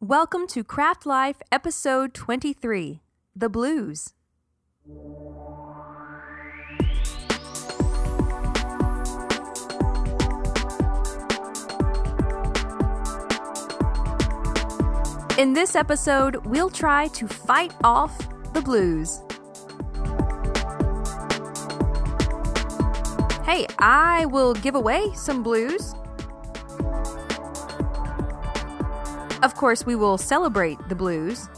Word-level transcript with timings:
Welcome 0.00 0.46
to 0.50 0.62
Craft 0.62 1.06
Life, 1.06 1.42
episode 1.50 2.14
23 2.14 3.00
The 3.34 3.48
Blues. 3.48 4.14
In 15.36 15.54
this 15.54 15.74
episode, 15.74 16.46
we'll 16.46 16.70
try 16.70 17.08
to 17.08 17.26
fight 17.26 17.74
off 17.82 18.16
the 18.54 18.62
blues. 18.62 19.18
Hey, 23.44 23.66
I 23.80 24.26
will 24.26 24.54
give 24.54 24.76
away 24.76 25.10
some 25.14 25.42
blues. 25.42 25.96
Of 29.48 29.54
course, 29.54 29.86
we 29.86 29.96
will 29.96 30.18
celebrate 30.18 30.76
the 30.90 30.94
blues. 30.94 31.48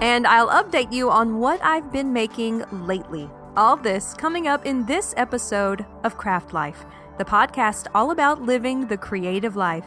And 0.00 0.26
I'll 0.26 0.48
update 0.48 0.90
you 0.90 1.10
on 1.10 1.38
what 1.38 1.62
I've 1.62 1.92
been 1.92 2.14
making 2.14 2.64
lately. 2.72 3.28
All 3.58 3.76
this 3.76 4.14
coming 4.14 4.48
up 4.48 4.64
in 4.64 4.86
this 4.86 5.12
episode 5.18 5.84
of 6.02 6.16
Craft 6.16 6.54
Life, 6.54 6.86
the 7.18 7.26
podcast 7.26 7.88
all 7.94 8.10
about 8.10 8.40
living 8.40 8.86
the 8.86 8.96
creative 8.96 9.54
life. 9.54 9.84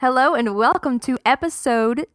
Hello, 0.00 0.36
and 0.36 0.54
welcome 0.54 1.00
to 1.00 1.18
episode 1.26 2.06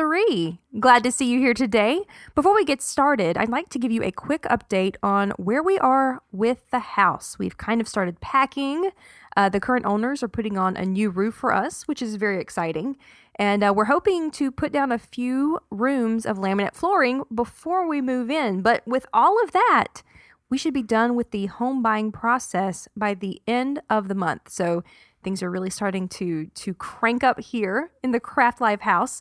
23. 0.00 0.58
Glad 0.80 1.04
to 1.04 1.12
see 1.12 1.30
you 1.30 1.38
here 1.38 1.52
today. 1.52 2.06
Before 2.34 2.54
we 2.54 2.64
get 2.64 2.80
started, 2.80 3.36
I'd 3.36 3.50
like 3.50 3.68
to 3.68 3.78
give 3.78 3.92
you 3.92 4.02
a 4.02 4.10
quick 4.10 4.44
update 4.44 4.96
on 5.02 5.32
where 5.32 5.62
we 5.62 5.78
are 5.78 6.22
with 6.32 6.70
the 6.70 6.78
house. 6.78 7.38
We've 7.38 7.58
kind 7.58 7.82
of 7.82 7.88
started 7.88 8.18
packing. 8.22 8.92
Uh, 9.36 9.50
the 9.50 9.60
current 9.60 9.84
owners 9.84 10.22
are 10.22 10.28
putting 10.28 10.56
on 10.56 10.74
a 10.74 10.86
new 10.86 11.10
roof 11.10 11.34
for 11.34 11.52
us, 11.52 11.86
which 11.86 12.00
is 12.00 12.16
very 12.16 12.40
exciting. 12.40 12.96
And 13.34 13.62
uh, 13.62 13.74
we're 13.76 13.84
hoping 13.84 14.30
to 14.32 14.50
put 14.50 14.72
down 14.72 14.90
a 14.90 14.98
few 14.98 15.58
rooms 15.70 16.24
of 16.24 16.38
laminate 16.38 16.74
flooring 16.74 17.24
before 17.34 17.86
we 17.86 18.00
move 18.00 18.30
in. 18.30 18.62
But 18.62 18.82
with 18.88 19.04
all 19.12 19.42
of 19.44 19.52
that, 19.52 20.02
we 20.48 20.56
should 20.56 20.72
be 20.72 20.82
done 20.82 21.14
with 21.14 21.30
the 21.30 21.44
home 21.44 21.82
buying 21.82 22.10
process 22.10 22.88
by 22.96 23.12
the 23.12 23.42
end 23.46 23.82
of 23.90 24.08
the 24.08 24.14
month. 24.14 24.48
So 24.48 24.82
things 25.22 25.42
are 25.42 25.50
really 25.50 25.68
starting 25.68 26.08
to 26.08 26.46
to 26.46 26.72
crank 26.72 27.22
up 27.22 27.38
here 27.40 27.90
in 28.02 28.12
the 28.12 28.20
Craft 28.20 28.62
Life 28.62 28.80
house. 28.80 29.20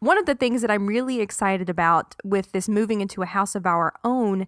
One 0.00 0.18
of 0.18 0.26
the 0.26 0.34
things 0.34 0.62
that 0.62 0.70
I'm 0.70 0.86
really 0.86 1.20
excited 1.20 1.68
about 1.68 2.14
with 2.24 2.52
this 2.52 2.68
moving 2.68 3.00
into 3.00 3.22
a 3.22 3.26
house 3.26 3.54
of 3.54 3.66
our 3.66 3.94
own 4.04 4.46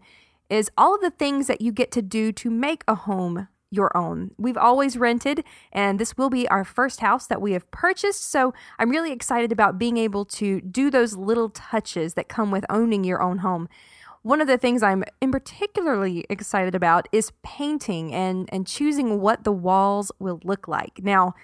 is 0.48 0.70
all 0.76 0.94
of 0.94 1.00
the 1.00 1.10
things 1.10 1.46
that 1.46 1.60
you 1.60 1.72
get 1.72 1.90
to 1.92 2.02
do 2.02 2.32
to 2.32 2.50
make 2.50 2.82
a 2.86 2.94
home 2.94 3.48
your 3.72 3.96
own. 3.96 4.32
We've 4.36 4.56
always 4.56 4.96
rented, 4.96 5.44
and 5.72 6.00
this 6.00 6.16
will 6.16 6.30
be 6.30 6.48
our 6.48 6.64
first 6.64 7.00
house 7.00 7.28
that 7.28 7.40
we 7.40 7.52
have 7.52 7.70
purchased. 7.70 8.28
So 8.28 8.52
I'm 8.80 8.90
really 8.90 9.12
excited 9.12 9.52
about 9.52 9.78
being 9.78 9.96
able 9.96 10.24
to 10.26 10.60
do 10.60 10.90
those 10.90 11.16
little 11.16 11.50
touches 11.50 12.14
that 12.14 12.28
come 12.28 12.50
with 12.50 12.64
owning 12.68 13.04
your 13.04 13.22
own 13.22 13.38
home 13.38 13.68
one 14.22 14.40
of 14.40 14.46
the 14.46 14.58
things 14.58 14.82
I'm 14.82 15.02
in 15.20 15.32
particularly 15.32 16.26
excited 16.28 16.74
about 16.74 17.08
is 17.10 17.32
painting 17.42 18.12
and, 18.12 18.48
and 18.52 18.66
choosing 18.66 19.20
what 19.20 19.44
the 19.44 19.52
walls 19.52 20.12
will 20.18 20.40
look 20.44 20.68
like. 20.68 21.00
Now, 21.02 21.34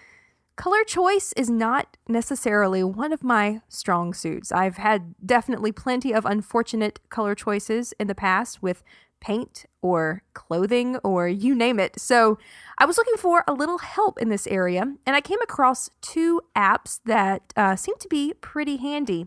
color 0.56 0.82
choice 0.84 1.32
is 1.34 1.50
not 1.50 1.96
necessarily 2.08 2.82
one 2.82 3.12
of 3.12 3.22
my 3.22 3.60
strong 3.68 4.12
suits. 4.12 4.50
I've 4.50 4.78
had 4.78 5.14
definitely 5.24 5.70
plenty 5.70 6.12
of 6.12 6.24
unfortunate 6.24 6.98
color 7.10 7.34
choices 7.34 7.92
in 8.00 8.06
the 8.06 8.14
past 8.14 8.62
with 8.62 8.82
paint 9.20 9.66
or 9.82 10.22
clothing 10.34 10.96
or 10.98 11.28
you 11.28 11.54
name 11.54 11.78
it. 11.78 11.98
So 12.00 12.38
I 12.78 12.84
was 12.86 12.98
looking 12.98 13.16
for 13.16 13.44
a 13.46 13.52
little 13.52 13.78
help 13.78 14.20
in 14.20 14.28
this 14.28 14.46
area 14.46 14.82
and 14.82 15.16
I 15.16 15.20
came 15.20 15.40
across 15.42 15.90
two 16.00 16.40
apps 16.56 17.00
that 17.04 17.52
uh, 17.56 17.76
seem 17.76 17.96
to 17.98 18.08
be 18.08 18.34
pretty 18.34 18.76
handy. 18.76 19.26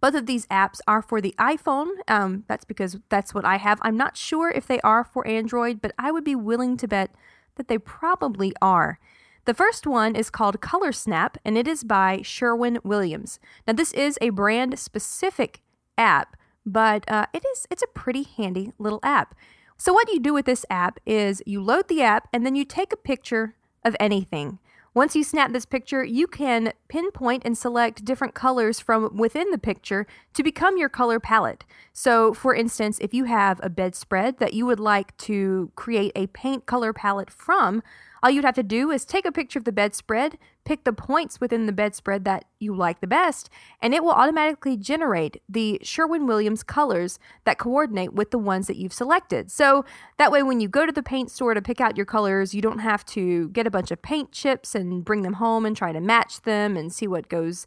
Both 0.00 0.14
of 0.14 0.26
these 0.26 0.46
apps 0.46 0.80
are 0.88 1.00
for 1.00 1.20
the 1.20 1.34
iPhone. 1.38 1.88
Um, 2.08 2.44
that's 2.48 2.64
because 2.64 2.98
that's 3.08 3.32
what 3.32 3.44
I 3.44 3.56
have. 3.56 3.78
I'm 3.82 3.96
not 3.96 4.16
sure 4.16 4.50
if 4.50 4.66
they 4.66 4.80
are 4.80 5.04
for 5.04 5.26
Android, 5.26 5.80
but 5.80 5.92
I 5.98 6.10
would 6.10 6.24
be 6.24 6.34
willing 6.34 6.76
to 6.78 6.88
bet 6.88 7.14
that 7.54 7.68
they 7.68 7.78
probably 7.78 8.52
are. 8.60 8.98
The 9.44 9.54
first 9.54 9.88
one 9.88 10.14
is 10.14 10.30
called 10.30 10.60
Color 10.60 10.92
Snap, 10.92 11.36
and 11.44 11.58
it 11.58 11.66
is 11.66 11.82
by 11.82 12.22
Sherwin 12.22 12.78
Williams. 12.84 13.40
Now, 13.66 13.72
this 13.72 13.92
is 13.92 14.16
a 14.20 14.30
brand 14.30 14.78
specific 14.78 15.62
app, 15.98 16.36
but 16.64 17.04
uh, 17.10 17.26
it 17.32 17.44
is 17.52 17.66
it's 17.68 17.82
a 17.82 17.88
pretty 17.88 18.22
handy 18.22 18.72
little 18.78 19.00
app. 19.02 19.34
So, 19.76 19.92
what 19.92 20.08
you 20.12 20.20
do 20.20 20.32
with 20.32 20.46
this 20.46 20.64
app 20.70 21.00
is 21.04 21.42
you 21.44 21.60
load 21.60 21.88
the 21.88 22.02
app 22.02 22.28
and 22.32 22.46
then 22.46 22.54
you 22.54 22.64
take 22.64 22.92
a 22.92 22.96
picture 22.96 23.56
of 23.84 23.96
anything. 23.98 24.60
Once 24.94 25.16
you 25.16 25.24
snap 25.24 25.52
this 25.52 25.64
picture, 25.64 26.04
you 26.04 26.28
can 26.28 26.72
pinpoint 26.86 27.42
and 27.44 27.58
select 27.58 28.04
different 28.04 28.34
colors 28.34 28.78
from 28.78 29.16
within 29.16 29.50
the 29.50 29.58
picture 29.58 30.06
to 30.34 30.42
become 30.44 30.76
your 30.76 30.90
color 30.90 31.18
palette. 31.18 31.64
So, 31.92 32.32
for 32.32 32.54
instance, 32.54 32.98
if 33.00 33.12
you 33.12 33.24
have 33.24 33.58
a 33.62 33.70
bedspread 33.70 34.38
that 34.38 34.54
you 34.54 34.66
would 34.66 34.78
like 34.78 35.16
to 35.16 35.72
create 35.74 36.12
a 36.14 36.28
paint 36.28 36.66
color 36.66 36.92
palette 36.92 37.30
from, 37.30 37.82
all 38.22 38.30
you'd 38.30 38.44
have 38.44 38.54
to 38.54 38.62
do 38.62 38.90
is 38.90 39.04
take 39.04 39.26
a 39.26 39.32
picture 39.32 39.58
of 39.58 39.64
the 39.64 39.72
bedspread, 39.72 40.38
pick 40.64 40.84
the 40.84 40.92
points 40.92 41.40
within 41.40 41.66
the 41.66 41.72
bedspread 41.72 42.24
that 42.24 42.44
you 42.60 42.74
like 42.74 43.00
the 43.00 43.06
best, 43.06 43.50
and 43.80 43.92
it 43.92 44.04
will 44.04 44.12
automatically 44.12 44.76
generate 44.76 45.42
the 45.48 45.80
Sherwin 45.82 46.26
Williams 46.26 46.62
colors 46.62 47.18
that 47.44 47.58
coordinate 47.58 48.12
with 48.14 48.30
the 48.30 48.38
ones 48.38 48.68
that 48.68 48.76
you've 48.76 48.92
selected. 48.92 49.50
So 49.50 49.84
that 50.18 50.30
way, 50.30 50.42
when 50.42 50.60
you 50.60 50.68
go 50.68 50.86
to 50.86 50.92
the 50.92 51.02
paint 51.02 51.30
store 51.30 51.54
to 51.54 51.62
pick 51.62 51.80
out 51.80 51.96
your 51.96 52.06
colors, 52.06 52.54
you 52.54 52.62
don't 52.62 52.78
have 52.78 53.04
to 53.06 53.48
get 53.48 53.66
a 53.66 53.70
bunch 53.70 53.90
of 53.90 54.02
paint 54.02 54.30
chips 54.30 54.74
and 54.74 55.04
bring 55.04 55.22
them 55.22 55.34
home 55.34 55.66
and 55.66 55.76
try 55.76 55.92
to 55.92 56.00
match 56.00 56.42
them 56.42 56.76
and 56.76 56.92
see 56.92 57.08
what 57.08 57.28
goes 57.28 57.66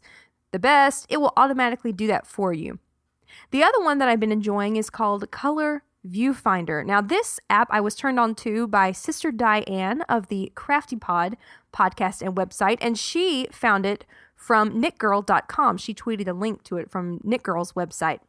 the 0.52 0.58
best. 0.58 1.06
It 1.10 1.18
will 1.18 1.34
automatically 1.36 1.92
do 1.92 2.06
that 2.06 2.26
for 2.26 2.52
you. 2.52 2.78
The 3.50 3.62
other 3.62 3.82
one 3.82 3.98
that 3.98 4.08
I've 4.08 4.20
been 4.20 4.32
enjoying 4.32 4.76
is 4.76 4.88
called 4.88 5.30
Color 5.30 5.82
Viewfinder. 6.06 6.84
Now, 6.84 7.00
this 7.00 7.40
app 7.50 7.68
I 7.70 7.80
was 7.80 7.94
turned 7.94 8.20
on 8.20 8.34
to 8.36 8.66
by 8.66 8.92
Sister 8.92 9.30
Diane 9.32 10.02
of 10.02 10.28
the 10.28 10.52
Crafty 10.54 10.96
Pod 10.96 11.36
podcast 11.74 12.22
and 12.22 12.36
website, 12.36 12.78
and 12.80 12.98
she 12.98 13.48
found 13.50 13.84
it 13.84 14.04
from 14.34 14.80
knitgirl.com. 14.80 15.78
She 15.78 15.94
tweeted 15.94 16.28
a 16.28 16.32
link 16.32 16.62
to 16.64 16.76
it 16.76 16.90
from 16.90 17.18
knitgirl's 17.20 17.72
website. 17.72 18.20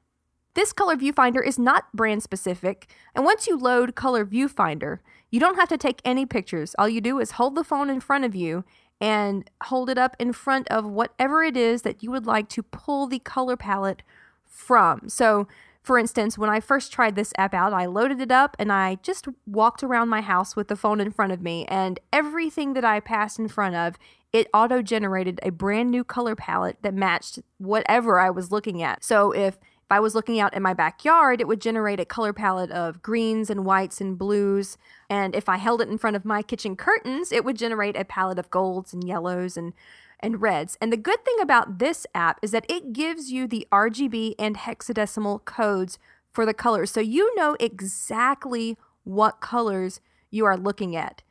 This 0.54 0.74
color 0.74 0.96
viewfinder 0.96 1.46
is 1.46 1.60
not 1.60 1.94
brand 1.94 2.24
specific, 2.24 2.88
and 3.14 3.24
once 3.24 3.46
you 3.46 3.58
load 3.58 3.94
color 3.96 4.26
viewfinder, 4.26 5.00
you 5.30 5.40
don't 5.40 5.60
have 5.60 5.70
to 5.70 5.78
take 5.78 6.02
any 6.04 6.26
pictures. 6.26 6.74
All 6.80 6.90
you 6.90 7.02
do 7.02 7.20
is 7.20 7.32
hold 7.32 7.54
the 7.54 7.64
phone 7.64 7.90
in 7.90 8.00
front 8.00 8.26
of 8.26 8.34
you 8.34 8.64
and 9.00 9.50
hold 9.66 9.90
it 9.90 10.00
up 10.00 10.16
in 10.20 10.34
front 10.34 10.68
of 10.70 10.86
whatever 10.86 11.44
it 11.44 11.56
is 11.56 11.84
that 11.84 12.02
you 12.02 12.10
would 12.10 12.26
like 12.26 12.50
to 12.50 12.64
pull 12.64 13.06
the 13.06 13.20
color 13.20 13.56
palette 13.56 14.02
from. 14.46 15.08
So, 15.10 15.48
for 15.88 15.98
instance, 15.98 16.38
when 16.38 16.50
I 16.50 16.60
first 16.60 16.92
tried 16.92 17.16
this 17.16 17.32
app 17.38 17.54
out, 17.54 17.72
I 17.72 17.86
loaded 17.86 18.20
it 18.20 18.30
up 18.30 18.58
and 18.60 18.74
I 18.74 18.96
just 19.04 19.26
walked 19.46 19.84
around 19.84 20.10
my 20.10 20.20
house 20.20 20.54
with 20.54 20.68
the 20.68 20.76
phone 20.76 21.00
in 21.00 21.12
front 21.12 21.32
of 21.32 21.42
me, 21.42 21.66
and 21.70 21.98
everything 22.12 22.74
that 22.74 22.84
I 22.84 23.00
passed 23.00 23.40
in 23.40 23.48
front 23.48 23.76
of, 23.76 23.96
it 24.34 24.50
auto 24.54 24.82
generated 24.82 25.40
a 25.44 25.50
brand 25.50 25.90
new 25.90 26.04
color 26.04 26.36
palette 26.36 26.78
that 26.82 26.94
matched 26.94 27.40
whatever 27.58 28.20
I 28.20 28.30
was 28.30 28.52
looking 28.52 28.84
at. 28.84 29.06
So 29.06 29.32
if 29.32 29.58
if 29.88 29.94
I 29.94 30.02
was 30.02 30.16
looking 30.16 30.42
out 30.42 30.54
in 30.54 30.62
my 30.62 30.74
backyard, 30.74 31.40
it 31.40 31.48
would 31.48 31.62
generate 31.62 32.02
a 32.02 32.06
color 32.06 32.34
palette 32.34 32.72
of 32.72 33.02
greens 33.02 33.50
and 33.50 33.64
whites 33.64 34.02
and 34.02 34.18
blues. 34.18 34.78
And 35.10 35.34
if 35.34 35.48
I 35.48 35.56
held 35.56 35.80
it 35.80 35.88
in 35.88 35.98
front 35.98 36.18
of 36.18 36.26
my 36.26 36.42
kitchen 36.42 36.76
curtains, 36.76 37.32
it 37.32 37.46
would 37.46 37.58
generate 37.58 37.96
a 37.96 38.04
palette 38.04 38.38
of 38.38 38.50
golds 38.50 38.92
and 38.92 39.08
yellows 39.08 39.56
and 39.56 39.72
and 40.20 40.42
reds. 40.42 40.78
And 40.82 40.92
the 40.92 40.98
good 40.98 41.24
thing 41.24 41.38
about 41.42 41.80
this 41.80 42.06
app 42.14 42.40
is 42.42 42.52
that 42.52 42.66
it 42.70 42.94
gives 42.94 43.32
you 43.32 43.48
the 43.48 43.68
RGB 43.72 44.36
and 44.40 44.58
hexadecimal 44.58 45.46
codes 45.46 46.00
for 46.32 46.46
the 46.46 46.54
colors. 46.54 46.92
So 46.92 47.00
you 47.00 47.36
know 47.36 47.56
exactly 47.60 48.78
what 49.04 49.42
colors 49.42 50.00
you 50.30 50.46
are 50.46 50.58
looking 50.58 50.96
at. 50.96 51.22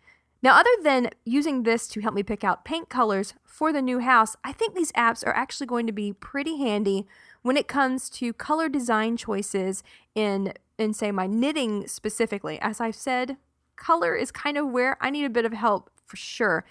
Now, 0.43 0.59
other 0.61 0.71
than 0.83 1.11
using 1.25 1.63
this 1.63 1.89
to 1.89 2.01
help 2.01 2.15
me 2.15 2.23
pick 2.23 2.45
out 2.45 2.65
paint 2.65 2.89
colors 2.89 3.35
for 3.45 3.73
the 3.73 3.83
new 3.83 4.01
house, 4.01 4.37
I 4.45 4.53
think 4.53 4.75
these 4.75 4.93
apps 4.93 5.27
are 5.27 5.35
actually 5.35 5.67
going 5.67 5.87
to 5.87 5.93
be 5.93 6.13
pretty 6.13 6.59
handy 6.59 7.07
when 7.43 7.57
it 7.57 7.69
comes 7.69 8.11
to 8.11 8.33
color 8.33 8.69
design 8.69 9.17
choices 9.17 9.83
in 10.15 10.53
in 10.79 10.93
say 10.93 11.11
my 11.11 11.27
knitting 11.27 11.89
specifically. 11.89 12.61
As 12.61 12.81
I've 12.81 12.95
said, 12.95 13.39
color 13.77 14.15
is 14.15 14.31
kind 14.31 14.59
of 14.59 14.69
where 14.69 14.97
I 15.01 15.11
need 15.11 15.25
a 15.25 15.31
bit 15.31 15.47
of 15.47 15.53
help 15.53 15.91
for 16.05 16.17
sure. 16.17 16.65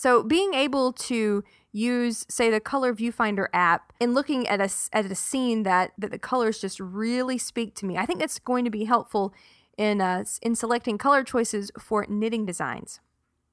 So 0.00 0.22
being 0.22 0.54
able 0.54 0.94
to 0.94 1.44
use 1.72 2.24
say 2.30 2.48
the 2.48 2.58
color 2.58 2.94
viewfinder 2.94 3.48
app 3.52 3.92
and 4.00 4.14
looking 4.14 4.48
at 4.48 4.58
a, 4.58 4.70
at 4.94 5.04
a 5.04 5.14
scene 5.14 5.62
that, 5.64 5.92
that 5.98 6.10
the 6.10 6.18
colors 6.18 6.58
just 6.58 6.80
really 6.80 7.36
speak 7.36 7.74
to 7.76 7.86
me 7.86 7.96
i 7.96 8.04
think 8.06 8.18
that's 8.18 8.38
going 8.38 8.64
to 8.64 8.70
be 8.70 8.86
helpful 8.86 9.32
in, 9.76 10.00
uh, 10.00 10.24
in 10.42 10.54
selecting 10.56 10.98
color 10.98 11.22
choices 11.22 11.70
for 11.78 12.06
knitting 12.08 12.44
designs 12.44 12.98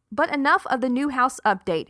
but 0.09 0.33
enough 0.33 0.65
of 0.67 0.81
the 0.81 0.89
new 0.89 1.09
house 1.09 1.39
update 1.45 1.89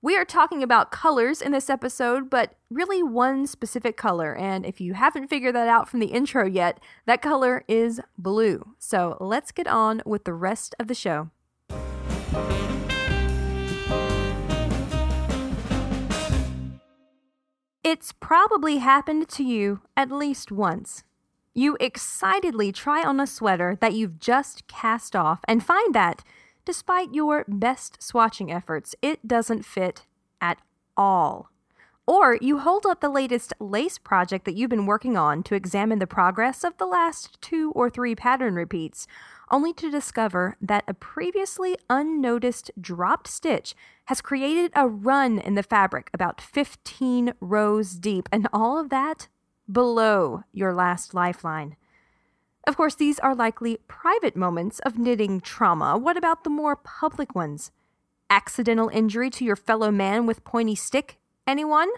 We 0.00 0.16
are 0.16 0.24
talking 0.24 0.62
about 0.62 0.90
colors 0.90 1.42
in 1.42 1.52
this 1.52 1.68
episode, 1.68 2.30
but 2.30 2.54
really 2.70 3.02
one 3.02 3.46
specific 3.46 3.96
color. 3.96 4.34
And 4.34 4.64
if 4.64 4.80
you 4.80 4.94
haven't 4.94 5.28
figured 5.28 5.56
that 5.56 5.68
out 5.68 5.88
from 5.88 6.00
the 6.00 6.12
intro 6.18 6.46
yet, 6.46 6.78
that 7.06 7.20
color 7.20 7.64
is 7.66 8.00
blue. 8.16 8.74
So 8.78 9.16
let's 9.20 9.52
get 9.52 9.66
on 9.66 10.02
with 10.06 10.22
the 10.24 10.34
rest 10.34 10.74
of 10.78 10.86
the 10.86 10.94
show. 10.94 11.30
It's 17.90 18.12
probably 18.12 18.76
happened 18.76 19.30
to 19.30 19.42
you 19.42 19.80
at 19.96 20.10
least 20.10 20.52
once. 20.52 21.04
You 21.54 21.78
excitedly 21.80 22.70
try 22.70 23.02
on 23.02 23.18
a 23.18 23.26
sweater 23.26 23.78
that 23.80 23.94
you've 23.94 24.20
just 24.20 24.66
cast 24.66 25.16
off 25.16 25.40
and 25.48 25.64
find 25.64 25.94
that 25.94 26.22
despite 26.66 27.14
your 27.14 27.46
best 27.48 27.98
swatching 28.00 28.54
efforts, 28.54 28.94
it 29.00 29.26
doesn't 29.26 29.64
fit 29.64 30.04
at 30.38 30.58
all. 30.98 31.50
Or 32.06 32.36
you 32.42 32.58
hold 32.58 32.84
up 32.84 33.00
the 33.00 33.08
latest 33.08 33.54
lace 33.58 33.96
project 33.96 34.44
that 34.44 34.54
you've 34.54 34.68
been 34.68 34.84
working 34.84 35.16
on 35.16 35.42
to 35.44 35.54
examine 35.54 35.98
the 35.98 36.06
progress 36.06 36.64
of 36.64 36.76
the 36.76 36.84
last 36.84 37.40
two 37.40 37.72
or 37.74 37.88
three 37.88 38.14
pattern 38.14 38.54
repeats, 38.54 39.06
only 39.50 39.72
to 39.74 39.90
discover 39.90 40.56
that 40.60 40.84
a 40.86 40.94
previously 40.94 41.76
unnoticed 41.88 42.70
dropped 42.80 43.28
stitch 43.28 43.74
has 44.06 44.20
created 44.20 44.72
a 44.74 44.88
run 44.88 45.38
in 45.38 45.54
the 45.54 45.62
fabric 45.62 46.10
about 46.12 46.40
15 46.40 47.34
rows 47.40 47.92
deep, 47.92 48.28
and 48.32 48.48
all 48.52 48.78
of 48.78 48.90
that 48.90 49.28
below 49.70 50.42
your 50.52 50.74
last 50.74 51.14
lifeline. 51.14 51.76
Of 52.66 52.76
course, 52.76 52.94
these 52.94 53.18
are 53.18 53.34
likely 53.34 53.78
private 53.88 54.36
moments 54.36 54.78
of 54.80 54.98
knitting 54.98 55.40
trauma. 55.40 55.96
What 55.96 56.16
about 56.16 56.44
the 56.44 56.50
more 56.50 56.76
public 56.76 57.34
ones? 57.34 57.70
Accidental 58.28 58.90
injury 58.90 59.30
to 59.30 59.44
your 59.44 59.56
fellow 59.56 59.90
man 59.90 60.26
with 60.26 60.44
pointy 60.44 60.74
stick? 60.74 61.18
Anyone? 61.46 61.88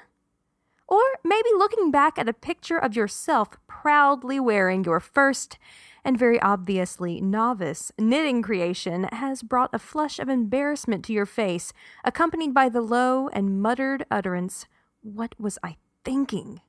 Or 0.87 1.03
maybe 1.25 1.49
looking 1.57 1.91
back 1.91 2.19
at 2.19 2.29
a 2.29 2.33
picture 2.33 2.79
of 2.79 2.95
yourself 2.95 3.57
proudly 3.67 4.39
wearing 4.39 4.85
your 4.85 5.01
first 5.01 5.59
and 6.05 6.19
very 6.19 6.41
obviously 6.41 7.21
novice 7.21 7.93
knitting 7.99 8.43
creation 8.43 9.05
has 9.13 9.43
brought 9.43 9.75
a 9.75 9.79
flush 9.79 10.19
of 10.19 10.29
embarrassment 10.29 11.05
to 11.05 11.13
your 11.13 11.27
face, 11.27 11.73
accompanied 12.05 12.55
by 12.55 12.69
the 12.69 12.81
low 12.81 13.29
and 13.29 13.61
muttered 13.61 14.05
utterance, 14.11 14.67
What 15.03 15.35
was 15.39 15.59
I 15.63 15.77
thinking? 16.05 16.61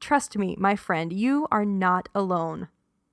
Trust 0.00 0.36
me, 0.38 0.56
my 0.58 0.76
friend, 0.76 1.12
you 1.12 1.46
are 1.50 1.64
not 1.64 2.08
alone. 2.14 2.68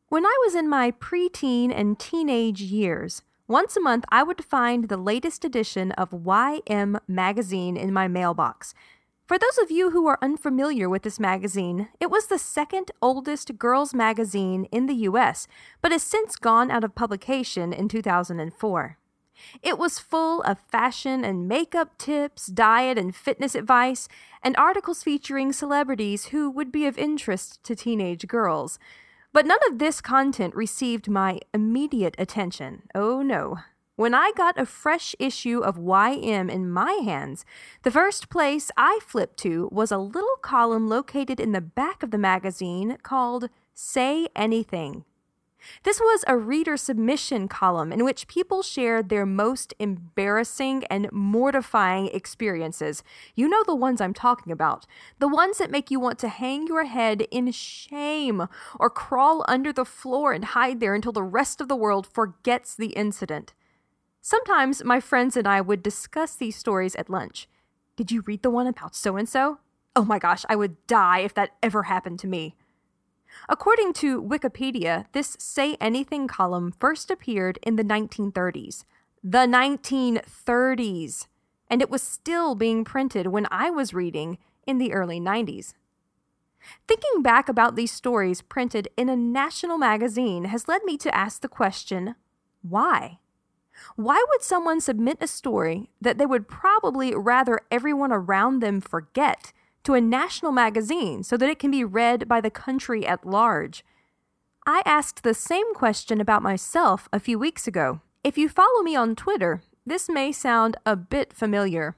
When 0.09 0.25
I 0.25 0.37
was 0.45 0.55
in 0.55 0.69
my 0.69 0.91
preteen 0.91 1.73
and 1.75 1.99
teenage 1.99 2.61
years, 2.61 3.23
once 3.47 3.75
a 3.75 3.81
month 3.81 4.05
I 4.09 4.23
would 4.23 4.43
find 4.43 4.87
the 4.89 4.97
latest 4.97 5.43
edition 5.43 5.91
of 5.93 6.11
YM 6.11 6.99
magazine 7.07 7.77
in 7.77 7.93
my 7.93 8.07
mailbox. 8.07 8.73
For 9.27 9.37
those 9.37 9.57
of 9.61 9.69
you 9.69 9.91
who 9.91 10.07
are 10.07 10.17
unfamiliar 10.21 10.87
with 10.87 11.01
this 11.01 11.19
magazine, 11.19 11.89
it 11.99 12.09
was 12.09 12.27
the 12.27 12.39
second 12.39 12.91
oldest 13.01 13.57
girls' 13.57 13.93
magazine 13.93 14.69
in 14.71 14.85
the 14.85 14.95
US, 15.09 15.49
but 15.81 15.91
has 15.91 16.01
since 16.01 16.37
gone 16.37 16.71
out 16.71 16.85
of 16.85 16.95
publication 16.95 17.73
in 17.73 17.89
2004. 17.89 18.97
It 19.61 19.77
was 19.77 19.99
full 19.99 20.41
of 20.43 20.57
fashion 20.71 21.25
and 21.25 21.45
makeup 21.45 21.97
tips, 21.97 22.47
diet 22.47 22.97
and 22.97 23.13
fitness 23.13 23.53
advice, 23.53 24.07
and 24.41 24.55
articles 24.55 25.03
featuring 25.03 25.51
celebrities 25.51 26.27
who 26.27 26.49
would 26.49 26.71
be 26.71 26.85
of 26.85 26.97
interest 26.97 27.61
to 27.65 27.75
teenage 27.75 28.27
girls. 28.27 28.79
But 29.33 29.45
none 29.45 29.59
of 29.69 29.77
this 29.77 29.99
content 29.99 30.55
received 30.55 31.09
my 31.09 31.41
immediate 31.53 32.15
attention. 32.17 32.83
Oh 32.95 33.21
no. 33.21 33.57
When 33.97 34.13
I 34.13 34.31
got 34.37 34.59
a 34.59 34.65
fresh 34.67 35.15
issue 35.17 35.61
of 35.61 35.77
YM 35.77 36.51
in 36.51 36.69
my 36.69 36.99
hands, 37.03 37.43
the 37.81 37.89
first 37.89 38.29
place 38.29 38.69
I 38.77 38.99
flipped 39.01 39.37
to 39.37 39.69
was 39.71 39.91
a 39.91 39.97
little 39.97 40.35
column 40.43 40.87
located 40.87 41.39
in 41.39 41.51
the 41.51 41.61
back 41.61 42.03
of 42.03 42.11
the 42.11 42.19
magazine 42.19 42.99
called 43.01 43.49
Say 43.73 44.27
Anything. 44.35 45.03
This 45.81 45.99
was 45.99 46.23
a 46.27 46.37
reader 46.37 46.77
submission 46.77 47.47
column 47.47 47.91
in 47.91 48.05
which 48.05 48.27
people 48.27 48.61
shared 48.61 49.09
their 49.09 49.25
most 49.25 49.73
embarrassing 49.79 50.83
and 50.91 51.11
mortifying 51.11 52.09
experiences. 52.09 53.01
You 53.33 53.49
know 53.49 53.63
the 53.63 53.73
ones 53.73 53.99
I'm 53.99 54.13
talking 54.13 54.53
about. 54.53 54.85
The 55.17 55.27
ones 55.27 55.57
that 55.57 55.71
make 55.71 55.89
you 55.89 55.99
want 55.99 56.19
to 56.19 56.27
hang 56.27 56.67
your 56.67 56.83
head 56.83 57.23
in 57.31 57.51
shame 57.51 58.47
or 58.79 58.91
crawl 58.91 59.43
under 59.47 59.73
the 59.73 59.85
floor 59.85 60.33
and 60.33 60.45
hide 60.45 60.81
there 60.81 60.93
until 60.93 61.11
the 61.13 61.23
rest 61.23 61.59
of 61.59 61.67
the 61.67 61.75
world 61.75 62.05
forgets 62.05 62.75
the 62.75 62.89
incident. 62.89 63.55
Sometimes 64.27 64.83
my 64.83 64.99
friends 64.99 65.37
and 65.37 65.47
I 65.47 65.61
would 65.61 65.81
discuss 65.81 66.35
these 66.35 66.57
stories 66.57 66.97
at 66.97 67.09
lunch. 67.09 67.47
Did 67.95 68.11
you 68.11 68.25
read 68.27 68.43
the 68.43 68.49
one 68.49 68.67
about 68.67 68.93
so 68.93 69.15
and 69.15 69.29
so? 69.29 69.59
Oh 69.95 70.03
my 70.03 70.19
gosh, 70.19 70.43
I 70.49 70.55
would 70.57 70.85
die 70.85 71.19
if 71.19 71.33
that 71.35 71.51
ever 71.63 71.83
happened 71.83 72.19
to 72.19 72.27
me. 72.27 72.53
According 73.47 73.93
to 73.93 74.21
Wikipedia, 74.21 75.05
this 75.13 75.37
Say 75.39 75.77
Anything 75.79 76.27
column 76.27 76.73
first 76.77 77.09
appeared 77.09 77.57
in 77.63 77.77
the 77.77 77.85
1930s. 77.85 78.83
The 79.23 79.47
1930s! 79.47 81.27
And 81.69 81.81
it 81.81 81.89
was 81.89 82.03
still 82.03 82.53
being 82.53 82.83
printed 82.83 83.27
when 83.27 83.47
I 83.49 83.69
was 83.69 83.93
reading 83.93 84.39
in 84.65 84.77
the 84.77 84.91
early 84.91 85.21
90s. 85.21 85.73
Thinking 86.85 87.21
back 87.21 87.47
about 87.47 87.77
these 87.77 87.93
stories 87.93 88.41
printed 88.41 88.89
in 88.97 89.07
a 89.07 89.15
national 89.15 89.77
magazine 89.77 90.43
has 90.43 90.67
led 90.67 90.83
me 90.83 90.97
to 90.97 91.15
ask 91.15 91.41
the 91.41 91.47
question 91.47 92.15
why? 92.61 93.19
Why 93.95 94.23
would 94.29 94.41
someone 94.41 94.81
submit 94.81 95.17
a 95.21 95.27
story 95.27 95.89
that 96.01 96.17
they 96.17 96.25
would 96.25 96.47
probably 96.47 97.13
rather 97.15 97.61
everyone 97.71 98.11
around 98.11 98.59
them 98.59 98.81
forget 98.81 99.53
to 99.87 99.93
a 99.93 100.01
national 100.01 100.51
magazine 100.51 101.23
so 101.23 101.37
that 101.37 101.49
it 101.49 101.59
can 101.59 101.71
be 101.71 101.81
read 101.81 102.27
by 102.27 102.41
the 102.41 102.49
country 102.49 103.07
at 103.07 103.25
large. 103.25 103.85
I 104.65 104.81
asked 104.85 105.23
the 105.23 105.33
same 105.33 105.73
question 105.73 106.19
about 106.19 106.43
myself 106.43 107.07
a 107.13 107.21
few 107.21 107.39
weeks 107.39 107.69
ago. 107.69 108.01
If 108.21 108.37
you 108.37 108.49
follow 108.49 108.83
me 108.83 108.97
on 108.97 109.15
Twitter, 109.15 109.61
this 109.85 110.09
may 110.09 110.33
sound 110.33 110.75
a 110.85 110.97
bit 110.97 111.31
familiar. 111.31 111.95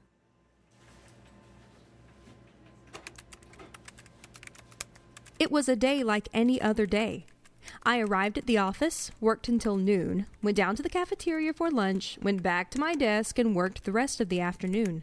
It 5.40 5.50
was 5.50 5.68
a 5.68 5.74
day 5.74 6.04
like 6.04 6.28
any 6.32 6.62
other 6.62 6.86
day. 6.86 7.26
I 7.82 8.00
arrived 8.00 8.36
at 8.36 8.46
the 8.46 8.58
office, 8.58 9.10
worked 9.20 9.48
until 9.48 9.76
noon, 9.76 10.26
went 10.42 10.56
down 10.56 10.76
to 10.76 10.82
the 10.82 10.90
cafeteria 10.90 11.54
for 11.54 11.70
lunch, 11.70 12.18
went 12.20 12.42
back 12.42 12.70
to 12.72 12.80
my 12.80 12.94
desk, 12.94 13.38
and 13.38 13.56
worked 13.56 13.84
the 13.84 13.92
rest 13.92 14.20
of 14.20 14.28
the 14.28 14.40
afternoon. 14.40 15.02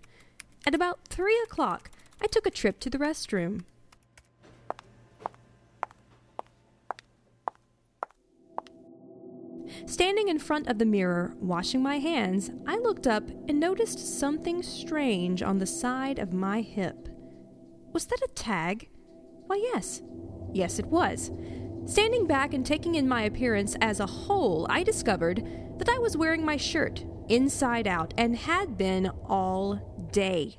At 0.65 0.75
about 0.75 0.99
three 1.09 1.39
o'clock, 1.43 1.89
I 2.21 2.27
took 2.27 2.45
a 2.45 2.51
trip 2.51 2.79
to 2.81 2.89
the 2.89 2.99
restroom. 2.99 3.63
Standing 9.85 10.27
in 10.27 10.37
front 10.37 10.67
of 10.67 10.77
the 10.77 10.85
mirror, 10.85 11.33
washing 11.39 11.81
my 11.81 11.97
hands, 11.99 12.51
I 12.67 12.77
looked 12.77 13.07
up 13.07 13.29
and 13.47 13.59
noticed 13.59 14.19
something 14.19 14.61
strange 14.61 15.41
on 15.41 15.57
the 15.57 15.65
side 15.65 16.19
of 16.19 16.33
my 16.33 16.61
hip. 16.61 17.09
Was 17.93 18.05
that 18.07 18.21
a 18.23 18.33
tag? 18.35 18.89
Why, 19.47 19.55
yes. 19.55 20.01
Yes, 20.53 20.77
it 20.77 20.87
was. 20.87 21.31
Standing 21.87 22.27
back 22.27 22.53
and 22.53 22.65
taking 22.65 22.95
in 22.95 23.07
my 23.07 23.21
appearance 23.21 23.77
as 23.79 24.01
a 24.01 24.05
whole, 24.05 24.67
I 24.69 24.83
discovered 24.83 25.41
that 25.77 25.87
I 25.87 25.97
was 25.99 26.17
wearing 26.17 26.43
my 26.43 26.57
shirt 26.57 27.05
inside 27.29 27.87
out 27.87 28.13
and 28.17 28.35
had 28.35 28.77
been 28.77 29.09
all 29.25 30.09
day. 30.11 30.57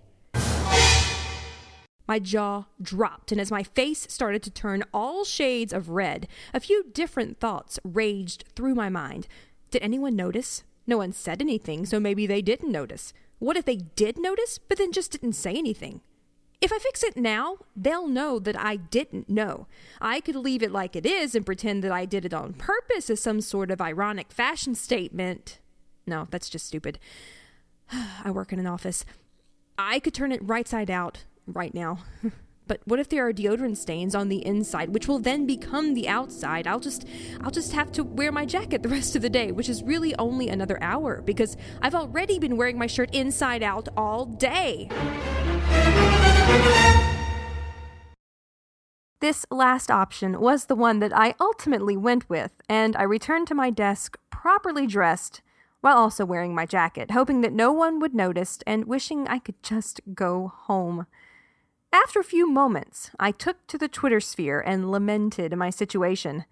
My 2.08 2.18
jaw 2.18 2.64
dropped, 2.80 3.30
and 3.30 3.38
as 3.38 3.50
my 3.50 3.62
face 3.62 4.06
started 4.08 4.42
to 4.44 4.50
turn 4.50 4.84
all 4.94 5.22
shades 5.22 5.74
of 5.74 5.90
red, 5.90 6.28
a 6.54 6.60
few 6.60 6.84
different 6.94 7.38
thoughts 7.38 7.78
raged 7.84 8.44
through 8.56 8.74
my 8.74 8.88
mind. 8.88 9.28
Did 9.70 9.82
anyone 9.82 10.16
notice? 10.16 10.64
No 10.86 10.96
one 10.96 11.12
said 11.12 11.42
anything, 11.42 11.84
so 11.84 12.00
maybe 12.00 12.26
they 12.26 12.40
didn't 12.40 12.72
notice. 12.72 13.12
What 13.38 13.58
if 13.58 13.66
they 13.66 13.76
did 13.76 14.18
notice, 14.18 14.56
but 14.56 14.78
then 14.78 14.92
just 14.92 15.12
didn't 15.12 15.34
say 15.34 15.54
anything? 15.54 16.00
If 16.60 16.72
I 16.72 16.78
fix 16.78 17.04
it 17.04 17.16
now, 17.16 17.58
they'll 17.76 18.08
know 18.08 18.40
that 18.40 18.58
I 18.58 18.76
didn't 18.76 19.28
know. 19.28 19.68
I 20.00 20.20
could 20.20 20.34
leave 20.34 20.62
it 20.62 20.72
like 20.72 20.96
it 20.96 21.06
is 21.06 21.36
and 21.36 21.46
pretend 21.46 21.84
that 21.84 21.92
I 21.92 22.04
did 22.04 22.24
it 22.24 22.34
on 22.34 22.54
purpose 22.54 23.08
as 23.10 23.20
some 23.20 23.40
sort 23.40 23.70
of 23.70 23.80
ironic 23.80 24.32
fashion 24.32 24.74
statement. 24.74 25.60
No, 26.04 26.26
that's 26.30 26.48
just 26.48 26.66
stupid. 26.66 26.98
I 28.24 28.32
work 28.32 28.52
in 28.52 28.58
an 28.58 28.66
office. 28.66 29.04
I 29.78 30.00
could 30.00 30.14
turn 30.14 30.32
it 30.32 30.40
right 30.42 30.66
side 30.66 30.90
out 30.90 31.24
right 31.46 31.72
now. 31.72 32.00
but 32.66 32.80
what 32.86 32.98
if 32.98 33.08
there 33.08 33.26
are 33.26 33.32
deodorant 33.32 33.76
stains 33.76 34.14
on 34.14 34.28
the 34.28 34.44
inside 34.44 34.90
which 34.90 35.08
will 35.08 35.18
then 35.18 35.46
become 35.46 35.94
the 35.94 36.06
outside 36.06 36.66
i'll 36.66 36.78
just 36.78 37.08
i'll 37.40 37.50
just 37.50 37.72
have 37.72 37.90
to 37.90 38.04
wear 38.04 38.30
my 38.30 38.44
jacket 38.44 38.82
the 38.82 38.88
rest 38.98 39.16
of 39.16 39.22
the 39.22 39.30
day 39.30 39.50
which 39.50 39.70
is 39.70 39.82
really 39.82 40.14
only 40.16 40.50
another 40.50 40.76
hour 40.82 41.22
because 41.22 41.56
i've 41.80 41.94
already 41.94 42.38
been 42.38 42.58
wearing 42.58 42.76
my 42.76 42.86
shirt 42.86 43.08
inside 43.14 43.62
out 43.62 43.88
all 43.96 44.26
day 44.26 44.86
this 49.28 49.44
last 49.50 49.90
option 49.90 50.40
was 50.40 50.64
the 50.64 50.74
one 50.74 51.00
that 51.00 51.12
I 51.14 51.34
ultimately 51.38 51.98
went 51.98 52.30
with, 52.30 52.62
and 52.66 52.96
I 52.96 53.02
returned 53.02 53.46
to 53.48 53.54
my 53.54 53.68
desk 53.68 54.16
properly 54.30 54.86
dressed, 54.86 55.42
while 55.82 55.98
also 55.98 56.24
wearing 56.24 56.54
my 56.54 56.64
jacket, 56.64 57.10
hoping 57.10 57.42
that 57.42 57.52
no 57.52 57.70
one 57.70 58.00
would 58.00 58.14
notice 58.14 58.60
and 58.66 58.86
wishing 58.86 59.28
I 59.28 59.38
could 59.38 59.62
just 59.62 60.00
go 60.14 60.48
home. 60.48 61.06
After 61.92 62.20
a 62.20 62.24
few 62.24 62.50
moments, 62.50 63.10
I 63.20 63.30
took 63.30 63.66
to 63.66 63.76
the 63.76 63.86
Twitter 63.86 64.18
sphere 64.18 64.60
and 64.60 64.90
lamented 64.90 65.54
my 65.56 65.68
situation. 65.68 66.46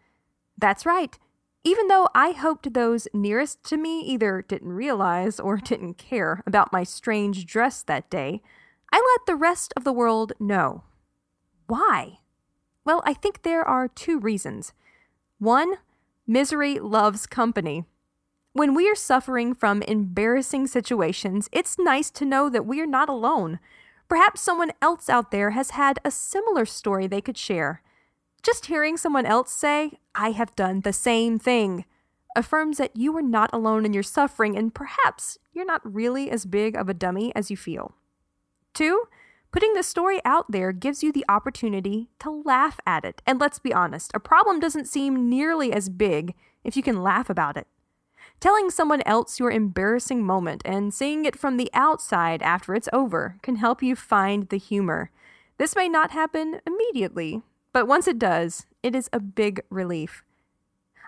That's 0.58 0.84
right. 0.84 1.18
Even 1.64 1.88
though 1.88 2.08
I 2.14 2.32
hoped 2.32 2.74
those 2.74 3.08
nearest 3.14 3.64
to 3.70 3.78
me 3.78 4.00
either 4.00 4.44
didn't 4.46 4.72
realize 4.72 5.40
or 5.40 5.56
didn't 5.56 5.94
care 5.94 6.42
about 6.46 6.72
my 6.72 6.84
strange 6.84 7.46
dress 7.46 7.82
that 7.84 8.10
day, 8.10 8.42
I 8.92 8.96
let 8.96 9.26
the 9.26 9.36
rest 9.36 9.72
of 9.76 9.84
the 9.84 9.92
world 9.92 10.32
know. 10.38 10.84
Why? 11.66 12.18
Well, 12.84 13.02
I 13.04 13.14
think 13.14 13.42
there 13.42 13.64
are 13.64 13.88
two 13.88 14.18
reasons. 14.18 14.72
One, 15.38 15.74
misery 16.26 16.78
loves 16.78 17.26
company. 17.26 17.84
When 18.52 18.74
we 18.74 18.88
are 18.88 18.94
suffering 18.94 19.54
from 19.54 19.82
embarrassing 19.82 20.68
situations, 20.68 21.48
it's 21.52 21.78
nice 21.78 22.10
to 22.12 22.24
know 22.24 22.48
that 22.48 22.64
we 22.64 22.80
are 22.80 22.86
not 22.86 23.08
alone. 23.08 23.58
Perhaps 24.08 24.40
someone 24.40 24.72
else 24.80 25.10
out 25.10 25.30
there 25.30 25.50
has 25.50 25.70
had 25.70 25.98
a 26.04 26.10
similar 26.10 26.64
story 26.64 27.06
they 27.06 27.20
could 27.20 27.36
share. 27.36 27.82
Just 28.42 28.66
hearing 28.66 28.96
someone 28.96 29.26
else 29.26 29.50
say, 29.50 29.98
I 30.14 30.30
have 30.30 30.56
done 30.56 30.80
the 30.80 30.92
same 30.92 31.38
thing, 31.38 31.84
affirms 32.36 32.78
that 32.78 32.96
you 32.96 33.16
are 33.16 33.22
not 33.22 33.50
alone 33.52 33.84
in 33.84 33.92
your 33.92 34.02
suffering 34.04 34.56
and 34.56 34.72
perhaps 34.72 35.38
you're 35.52 35.64
not 35.64 35.80
really 35.84 36.30
as 36.30 36.46
big 36.46 36.76
of 36.76 36.88
a 36.88 36.94
dummy 36.94 37.34
as 37.34 37.50
you 37.50 37.56
feel. 37.56 37.94
Two, 38.76 39.04
putting 39.52 39.72
the 39.72 39.82
story 39.82 40.20
out 40.26 40.52
there 40.52 40.70
gives 40.70 41.02
you 41.02 41.10
the 41.10 41.24
opportunity 41.30 42.10
to 42.18 42.42
laugh 42.44 42.78
at 42.86 43.06
it. 43.06 43.22
And 43.26 43.40
let's 43.40 43.58
be 43.58 43.72
honest, 43.72 44.10
a 44.12 44.20
problem 44.20 44.60
doesn't 44.60 44.84
seem 44.86 45.30
nearly 45.30 45.72
as 45.72 45.88
big 45.88 46.34
if 46.62 46.76
you 46.76 46.82
can 46.82 47.02
laugh 47.02 47.30
about 47.30 47.56
it. 47.56 47.66
Telling 48.38 48.68
someone 48.68 49.00
else 49.06 49.40
your 49.40 49.50
embarrassing 49.50 50.22
moment 50.22 50.60
and 50.66 50.92
seeing 50.92 51.24
it 51.24 51.38
from 51.38 51.56
the 51.56 51.70
outside 51.72 52.42
after 52.42 52.74
it's 52.74 52.90
over 52.92 53.38
can 53.40 53.56
help 53.56 53.82
you 53.82 53.96
find 53.96 54.50
the 54.50 54.58
humor. 54.58 55.10
This 55.56 55.74
may 55.74 55.88
not 55.88 56.10
happen 56.10 56.60
immediately, 56.66 57.40
but 57.72 57.88
once 57.88 58.06
it 58.06 58.18
does, 58.18 58.66
it 58.82 58.94
is 58.94 59.08
a 59.10 59.20
big 59.20 59.62
relief. 59.70 60.22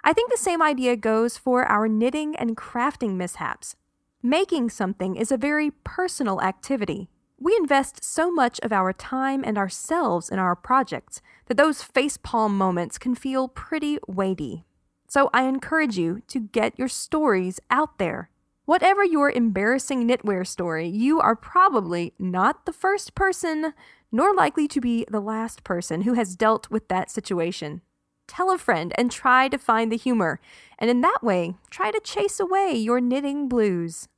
I 0.02 0.14
think 0.14 0.30
the 0.30 0.38
same 0.38 0.62
idea 0.62 0.96
goes 0.96 1.36
for 1.36 1.66
our 1.66 1.86
knitting 1.86 2.34
and 2.34 2.56
crafting 2.56 3.16
mishaps. 3.16 3.76
Making 4.22 4.70
something 4.70 5.16
is 5.16 5.30
a 5.30 5.36
very 5.36 5.70
personal 5.84 6.40
activity. 6.40 7.10
We 7.40 7.56
invest 7.56 8.02
so 8.02 8.32
much 8.32 8.58
of 8.60 8.72
our 8.72 8.92
time 8.92 9.44
and 9.46 9.56
ourselves 9.56 10.28
in 10.28 10.40
our 10.40 10.56
projects 10.56 11.22
that 11.46 11.56
those 11.56 11.82
facepalm 11.82 12.50
moments 12.50 12.98
can 12.98 13.14
feel 13.14 13.46
pretty 13.46 13.98
weighty. 14.08 14.64
So 15.06 15.30
I 15.32 15.44
encourage 15.44 15.96
you 15.96 16.22
to 16.26 16.40
get 16.40 16.76
your 16.76 16.88
stories 16.88 17.60
out 17.70 17.98
there. 17.98 18.30
Whatever 18.64 19.04
your 19.04 19.30
embarrassing 19.30 20.06
knitwear 20.06 20.46
story, 20.46 20.88
you 20.88 21.20
are 21.20 21.36
probably 21.36 22.12
not 22.18 22.66
the 22.66 22.72
first 22.72 23.14
person, 23.14 23.72
nor 24.10 24.34
likely 24.34 24.66
to 24.68 24.80
be 24.80 25.06
the 25.08 25.20
last 25.20 25.62
person 25.62 26.02
who 26.02 26.14
has 26.14 26.34
dealt 26.34 26.68
with 26.70 26.88
that 26.88 27.08
situation. 27.08 27.82
Tell 28.26 28.50
a 28.50 28.58
friend 28.58 28.92
and 28.98 29.10
try 29.10 29.48
to 29.48 29.58
find 29.58 29.90
the 29.92 29.96
humor, 29.96 30.40
and 30.78 30.90
in 30.90 31.00
that 31.02 31.22
way, 31.22 31.54
try 31.70 31.92
to 31.92 32.00
chase 32.00 32.40
away 32.40 32.74
your 32.74 33.00
knitting 33.00 33.48
blues. 33.48 34.08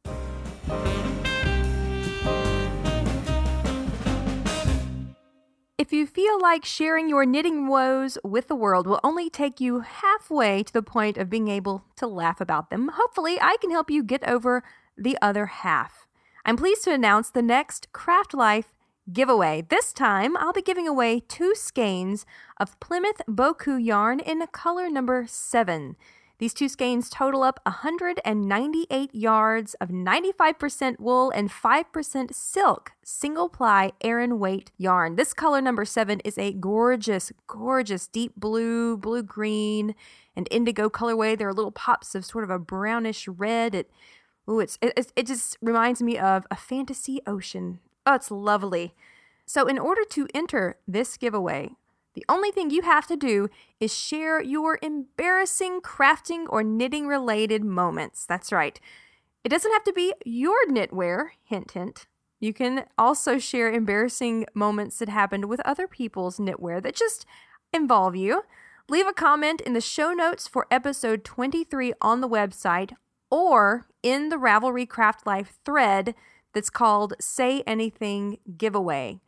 If 5.91 5.95
you 5.95 6.07
feel 6.07 6.41
like 6.41 6.65
sharing 6.65 7.09
your 7.09 7.27
knitting 7.27 7.67
woes 7.67 8.17
with 8.23 8.47
the 8.47 8.55
world 8.55 8.87
will 8.87 9.01
only 9.03 9.29
take 9.29 9.61
you 9.61 9.81
halfway 9.81 10.63
to 10.63 10.73
the 10.73 10.85
point 10.85 11.19
of 11.19 11.29
being 11.29 11.49
able 11.49 11.85
to 11.97 12.07
laugh 12.07 12.41
about 12.41 12.71
them, 12.71 12.93
hopefully 12.95 13.41
I 13.41 13.57
can 13.61 13.73
help 13.73 13.91
you 13.91 14.05
get 14.05 14.23
over 14.23 14.63
the 14.97 15.19
other 15.21 15.47
half. 15.47 16.07
I'm 16.45 16.57
pleased 16.57 16.85
to 16.85 16.95
announce 16.95 17.29
the 17.29 17.43
next 17.43 17.93
Craft 17.93 18.35
Life 18.35 18.77
giveaway. 19.13 19.65
This 19.69 19.93
time, 19.93 20.37
I'll 20.37 20.53
be 20.53 20.63
giving 20.63 20.87
away 20.87 21.25
two 21.27 21.57
skeins 21.57 22.25
of 22.57 22.79
Plymouth 22.79 23.23
Boku 23.29 23.85
yarn 23.85 24.21
in 24.21 24.47
color 24.53 24.89
number 24.89 25.25
7. 25.27 25.97
These 26.41 26.55
two 26.55 26.71
skeins 26.71 27.11
total 27.11 27.43
up 27.43 27.61
198 27.65 29.15
yards 29.15 29.75
of 29.75 29.91
95% 29.91 30.99
wool 30.99 31.31
and 31.31 31.51
5% 31.51 32.35
silk, 32.35 32.93
single 33.05 33.51
ply 33.51 33.93
Aran 34.01 34.39
weight 34.39 34.73
yarn. 34.79 35.17
This 35.17 35.35
color 35.35 35.61
number 35.61 35.85
seven 35.85 36.19
is 36.21 36.39
a 36.39 36.55
gorgeous, 36.55 37.31
gorgeous 37.47 38.07
deep 38.07 38.33
blue, 38.39 38.97
blue 38.97 39.23
green, 39.23 39.95
and 40.35 40.49
indigo 40.51 40.89
colorway. 40.89 41.37
There 41.37 41.49
are 41.49 41.53
little 41.53 41.73
pops 41.73 42.15
of 42.15 42.25
sort 42.25 42.45
of 42.45 42.49
a 42.49 42.59
brownish 42.59 43.29
red. 43.29 43.75
It, 43.75 43.91
ooh, 44.49 44.61
it's, 44.61 44.79
it, 44.81 45.13
it 45.15 45.27
just 45.27 45.59
reminds 45.61 46.01
me 46.03 46.17
of 46.17 46.47
a 46.51 46.57
fantasy 46.57 47.21
ocean. 47.27 47.81
Oh, 48.07 48.15
it's 48.15 48.31
lovely. 48.31 48.95
So, 49.45 49.67
in 49.67 49.79
order 49.79 50.05
to 50.05 50.27
enter 50.33 50.79
this 50.89 51.19
giveaway, 51.19 51.73
the 52.15 52.25
only 52.29 52.51
thing 52.51 52.71
you 52.71 52.83
have 52.83 53.07
to 53.07 53.17
do 53.17 53.49
is 53.79 53.97
share 53.97 54.43
your 54.43 54.79
embarrassing 54.83 55.81
crafting 55.81 56.47
or 56.49 56.63
knitting 56.63 57.07
related 57.07 57.65
moments. 57.65 58.27
That's 58.27 58.51
right. 58.51 58.81
It 59.45 59.49
doesn't 59.49 59.73
have 59.73 59.85
to 59.85 59.93
be 59.93 60.13
your 60.25 60.67
knitwear, 60.67 61.29
hint, 61.45 61.71
hint. 61.73 62.07
You 62.41 62.53
can 62.53 62.87
also 62.99 63.39
share 63.39 63.71
embarrassing 63.71 64.47
moments 64.55 64.99
that 64.99 65.09
happened 65.09 65.45
with 65.45 65.61
other 65.61 65.87
people's 65.87 66.39
knitwear 66.39 66.83
that 66.83 66.97
just 66.97 67.27
involve 67.73 68.17
you. 68.17 68.43
Leave 68.89 69.07
a 69.07 69.13
comment 69.13 69.61
in 69.61 69.73
the 69.73 69.81
show 69.81 70.13
notes 70.13 70.49
for 70.49 70.67
episode 70.71 71.23
23 71.23 71.93
on 72.01 72.21
the 72.21 72.29
website 72.29 72.93
or 73.31 73.87
in 74.03 74.31
the 74.31 74.37
Ravelry 74.37 74.89
Craft 74.89 75.27
Life 75.27 75.59
thread 75.65 76.15
that's 76.53 76.71
called 76.71 77.15
Say 77.21 77.63
Anything 77.67 78.39
Giveaway. 78.57 79.21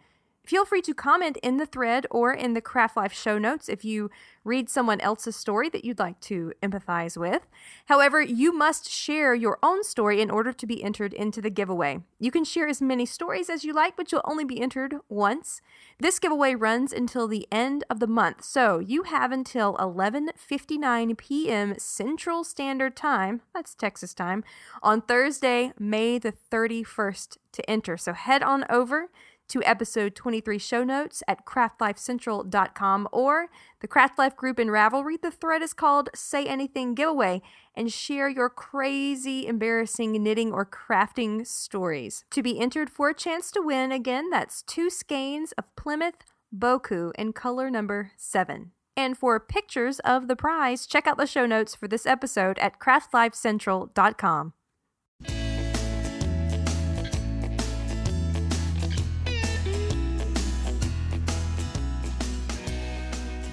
Feel 0.45 0.65
free 0.65 0.83
to 0.83 0.93
comment 0.93 1.39
in 1.41 1.57
the 1.57 1.67
thread 1.67 2.05
or 2.11 2.33
in 2.33 2.55
the 2.55 2.61
Craft 2.61 2.97
Life 2.97 3.13
show 3.13 3.39
notes 3.39 3.69
if 3.69 3.85
you 3.85 4.11
read 4.45 4.69
someone 4.69 5.01
else's 5.01 5.37
story 5.37 5.69
that 5.69 5.85
you'd 5.85 6.01
like 6.01 6.19
to 6.21 6.53
empathize 6.61 7.17
with. 7.17 7.47
However, 7.87 8.21
you 8.21 8.53
must 8.53 8.91
share 8.91 9.35
your 9.35 9.59
own 9.63 9.85
story 9.85 10.21
in 10.21 10.33
order 10.33 10.53
to 10.53 10.67
be 10.67 10.83
entered 10.83 11.13
into 11.13 11.41
the 11.41 11.49
giveaway. 11.49 12.01
You 12.19 12.33
can 12.33 12.43
share 12.45 12.67
as 12.67 12.83
many 12.83 13.07
stories 13.07 13.49
as 13.49 13.65
you 13.65 13.73
like, 13.73 13.97
but 13.97 14.11
you'll 14.11 14.23
only 14.25 14.45
be 14.45 14.61
entered 14.61 14.97
once. 15.09 15.61
This 16.01 16.19
giveaway 16.19 16.57
runs 16.57 16.93
until 16.93 17.29
the 17.29 17.47
end 17.53 17.85
of 17.89 18.01
the 18.01 18.09
month, 18.09 18.43
so 18.43 18.81
you 18.81 19.05
have 19.05 19.31
until 19.31 19.77
11:59 19.77 21.17
p.m. 21.17 21.75
Central 21.79 22.43
Standard 22.43 22.97
Time, 22.97 23.43
that's 23.55 23.77
Texas 23.77 24.13
time, 24.13 24.43
on 24.83 25.03
Thursday, 25.03 25.73
May 25.79 26.19
the 26.19 26.35
31st 26.51 27.37
to 27.53 27.71
enter. 27.71 27.97
So 27.97 28.13
head 28.13 28.43
on 28.43 28.65
over 28.69 29.11
to 29.49 29.63
episode 29.65 30.15
23 30.15 30.59
show 30.59 30.85
notes 30.85 31.23
at 31.29 31.45
craftlifecentral.com 31.47 33.09
or 33.13 33.49
the 33.81 33.89
Craft 33.89 34.19
Life 34.19 34.37
group 34.37 34.59
in 34.59 34.69
Ravelry. 34.69 35.21
The 35.21 35.31
thread 35.31 35.63
is 35.63 35.73
called 35.73 36.11
Say 36.15 36.47
Anything 36.47 36.95
Giveaway 36.95 37.43
and 37.75 37.93
share 37.93 38.29
your 38.29 38.49
crazy, 38.49 39.47
embarrassing 39.47 40.23
knitting 40.23 40.53
or 40.53 40.67
crafting 40.67 41.47
stories. 41.47 42.25
To 42.31 42.43
be 42.43 42.61
entered 42.61 42.91
for 42.91 43.09
a 43.09 43.15
chance 43.15 43.51
to 43.53 43.63
win, 43.63 43.93
again, 43.93 44.31
that's 44.31 44.63
two 44.63 44.91
skeins 44.91 45.53
of 45.53 45.65
Plymouth 45.77 46.25
Boku 46.57 47.13
in 47.19 47.33
color 47.33 47.71
number 47.71 48.13
7. 48.17 48.73
And 48.97 49.17
for 49.17 49.41
pictures 49.41 50.01
of 50.01 50.29
the 50.29 50.37
prize, 50.37 50.87
check 50.87 51.07
out 51.07 51.17
the 51.17 51.27
show 51.27 51.47
notes 51.47 51.75
for 51.75 51.89
this 51.89 52.05
episode 52.05 52.59
at 52.59 52.79
craftlifecentral.com. 52.79 54.53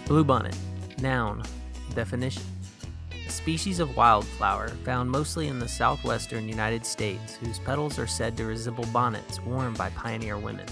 Bluebonnet. 0.10 0.56
Noun. 1.04 1.44
Definition. 1.94 2.42
A 3.28 3.30
species 3.30 3.80
of 3.80 3.96
wildflower 3.96 4.70
found 4.84 5.08
mostly 5.08 5.50
in 5.50 5.60
the 5.60 5.68
southwestern 5.68 6.50
United 6.50 6.84
States 6.84 7.36
whose 7.36 7.60
petals 7.60 8.00
are 8.00 8.08
said 8.08 8.36
to 8.36 8.46
resemble 8.46 8.86
bonnets 8.86 9.40
worn 9.42 9.76
by 9.76 9.92
pioneer 9.92 10.40
women. 10.40 10.66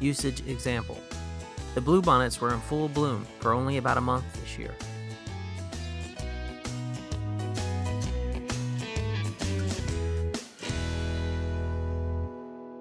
Usage 0.00 0.46
example. 0.46 0.98
The 1.74 1.80
bluebonnets 1.80 2.40
were 2.40 2.52
in 2.52 2.60
full 2.60 2.90
bloom 2.90 3.26
for 3.40 3.54
only 3.54 3.78
about 3.78 3.96
a 3.96 4.02
month 4.02 4.26
this 4.38 4.58
year. 4.58 4.74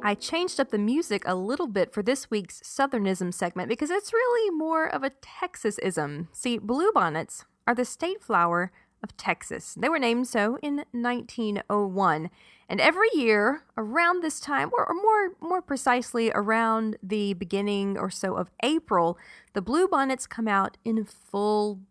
I 0.07 0.15
changed 0.15 0.57
up 0.61 0.69
the 0.69 0.77
music 0.77 1.23
a 1.25 1.35
little 1.35 1.67
bit 1.67 1.91
for 1.91 2.01
this 2.01 2.31
week's 2.31 2.61
Southernism 2.61 3.33
segment 3.33 3.67
because 3.67 3.89
it's 3.89 4.13
really 4.13 4.49
more 4.55 4.87
of 4.87 5.03
a 5.03 5.09
Texasism. 5.09 6.27
See, 6.31 6.57
bluebonnets 6.57 7.43
are 7.67 7.75
the 7.75 7.83
state 7.83 8.23
flower 8.23 8.71
of 9.03 9.17
Texas. 9.17 9.75
They 9.77 9.89
were 9.89 9.99
named 9.99 10.29
so 10.29 10.59
in 10.61 10.85
1901. 10.93 12.29
And 12.69 12.79
every 12.79 13.09
year 13.15 13.63
around 13.75 14.23
this 14.23 14.39
time, 14.39 14.69
or 14.71 14.87
more 14.93 15.33
more 15.41 15.61
precisely 15.61 16.31
around 16.33 16.95
the 17.03 17.33
beginning 17.33 17.97
or 17.97 18.09
so 18.09 18.37
of 18.37 18.49
April, 18.63 19.17
the 19.51 19.61
bluebonnets 19.61 20.25
come 20.29 20.47
out 20.47 20.77
in 20.85 21.03
full 21.03 21.81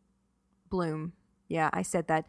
bloom. 0.71 1.13
Yeah, 1.49 1.69
I 1.75 1.83
said 1.83 2.09
that. 2.09 2.25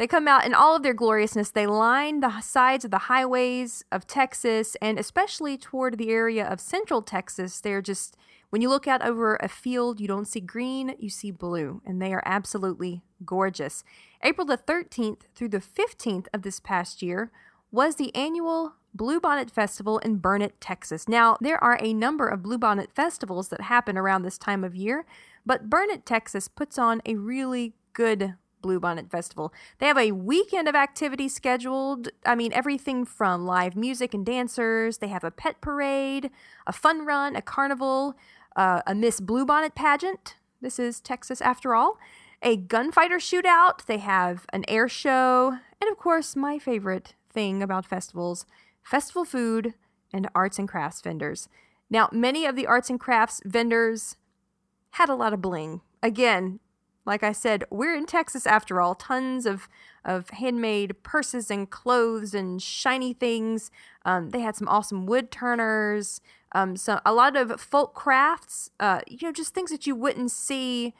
They 0.00 0.06
come 0.06 0.26
out 0.26 0.46
in 0.46 0.54
all 0.54 0.74
of 0.74 0.82
their 0.82 0.94
gloriousness. 0.94 1.50
They 1.50 1.66
line 1.66 2.20
the 2.20 2.40
sides 2.40 2.86
of 2.86 2.90
the 2.90 2.96
highways 2.96 3.84
of 3.92 4.06
Texas 4.06 4.74
and 4.80 4.98
especially 4.98 5.58
toward 5.58 5.98
the 5.98 6.08
area 6.08 6.48
of 6.48 6.58
central 6.58 7.02
Texas. 7.02 7.60
They're 7.60 7.82
just, 7.82 8.16
when 8.48 8.62
you 8.62 8.70
look 8.70 8.88
out 8.88 9.04
over 9.04 9.36
a 9.36 9.48
field, 9.48 10.00
you 10.00 10.08
don't 10.08 10.24
see 10.24 10.40
green, 10.40 10.94
you 10.98 11.10
see 11.10 11.30
blue, 11.30 11.82
and 11.84 12.00
they 12.00 12.14
are 12.14 12.22
absolutely 12.24 13.02
gorgeous. 13.26 13.84
April 14.22 14.46
the 14.46 14.56
13th 14.56 15.24
through 15.34 15.50
the 15.50 15.60
15th 15.60 16.28
of 16.32 16.40
this 16.40 16.60
past 16.60 17.02
year 17.02 17.30
was 17.70 17.96
the 17.96 18.16
annual 18.16 18.76
Bluebonnet 18.96 19.50
Festival 19.50 19.98
in 19.98 20.16
Burnet, 20.16 20.58
Texas. 20.62 21.10
Now, 21.10 21.36
there 21.42 21.62
are 21.62 21.78
a 21.78 21.92
number 21.92 22.26
of 22.26 22.40
Bluebonnet 22.40 22.92
festivals 22.94 23.48
that 23.50 23.60
happen 23.60 23.98
around 23.98 24.22
this 24.22 24.38
time 24.38 24.64
of 24.64 24.74
year, 24.74 25.04
but 25.44 25.68
Burnet, 25.68 26.06
Texas 26.06 26.48
puts 26.48 26.78
on 26.78 27.02
a 27.04 27.16
really 27.16 27.74
good 27.92 28.36
Bluebonnet 28.62 29.10
Festival. 29.10 29.52
They 29.78 29.86
have 29.86 29.98
a 29.98 30.12
weekend 30.12 30.68
of 30.68 30.74
activities 30.74 31.34
scheduled. 31.34 32.08
I 32.24 32.34
mean, 32.34 32.52
everything 32.52 33.04
from 33.04 33.46
live 33.46 33.76
music 33.76 34.14
and 34.14 34.24
dancers. 34.24 34.98
They 34.98 35.08
have 35.08 35.24
a 35.24 35.30
pet 35.30 35.60
parade, 35.60 36.30
a 36.66 36.72
fun 36.72 37.04
run, 37.04 37.36
a 37.36 37.42
carnival, 37.42 38.16
uh, 38.56 38.82
a 38.86 38.94
Miss 38.94 39.20
Bluebonnet 39.20 39.74
pageant. 39.74 40.36
This 40.60 40.78
is 40.78 41.00
Texas 41.00 41.40
after 41.40 41.74
all. 41.74 41.98
A 42.42 42.56
gunfighter 42.56 43.18
shootout. 43.18 43.86
They 43.86 43.98
have 43.98 44.46
an 44.52 44.64
air 44.68 44.88
show. 44.88 45.58
And 45.80 45.90
of 45.90 45.98
course, 45.98 46.36
my 46.36 46.58
favorite 46.58 47.14
thing 47.30 47.62
about 47.62 47.86
festivals 47.86 48.46
festival 48.82 49.24
food 49.24 49.74
and 50.12 50.28
arts 50.34 50.58
and 50.58 50.68
crafts 50.68 51.00
vendors. 51.00 51.48
Now, 51.90 52.08
many 52.12 52.46
of 52.46 52.56
the 52.56 52.66
arts 52.66 52.90
and 52.90 52.98
crafts 52.98 53.40
vendors 53.44 54.16
had 54.92 55.08
a 55.08 55.14
lot 55.14 55.32
of 55.32 55.42
bling. 55.42 55.80
Again, 56.02 56.60
like 57.06 57.22
I 57.22 57.32
said, 57.32 57.64
we're 57.70 57.94
in 57.94 58.06
Texas 58.06 58.46
after 58.46 58.80
all. 58.80 58.94
Tons 58.94 59.46
of, 59.46 59.68
of 60.04 60.30
handmade 60.30 61.02
purses 61.02 61.50
and 61.50 61.68
clothes 61.68 62.34
and 62.34 62.62
shiny 62.62 63.12
things. 63.12 63.70
Um, 64.04 64.30
they 64.30 64.40
had 64.40 64.56
some 64.56 64.68
awesome 64.68 65.06
wood 65.06 65.30
turners, 65.30 66.20
um, 66.52 66.76
so 66.76 67.00
a 67.06 67.12
lot 67.12 67.36
of 67.36 67.60
folk 67.60 67.94
crafts, 67.94 68.70
uh, 68.80 69.00
you 69.06 69.18
know, 69.22 69.32
just 69.32 69.54
things 69.54 69.70
that 69.70 69.86
you 69.86 69.94
wouldn't 69.94 70.30
see 70.30 70.94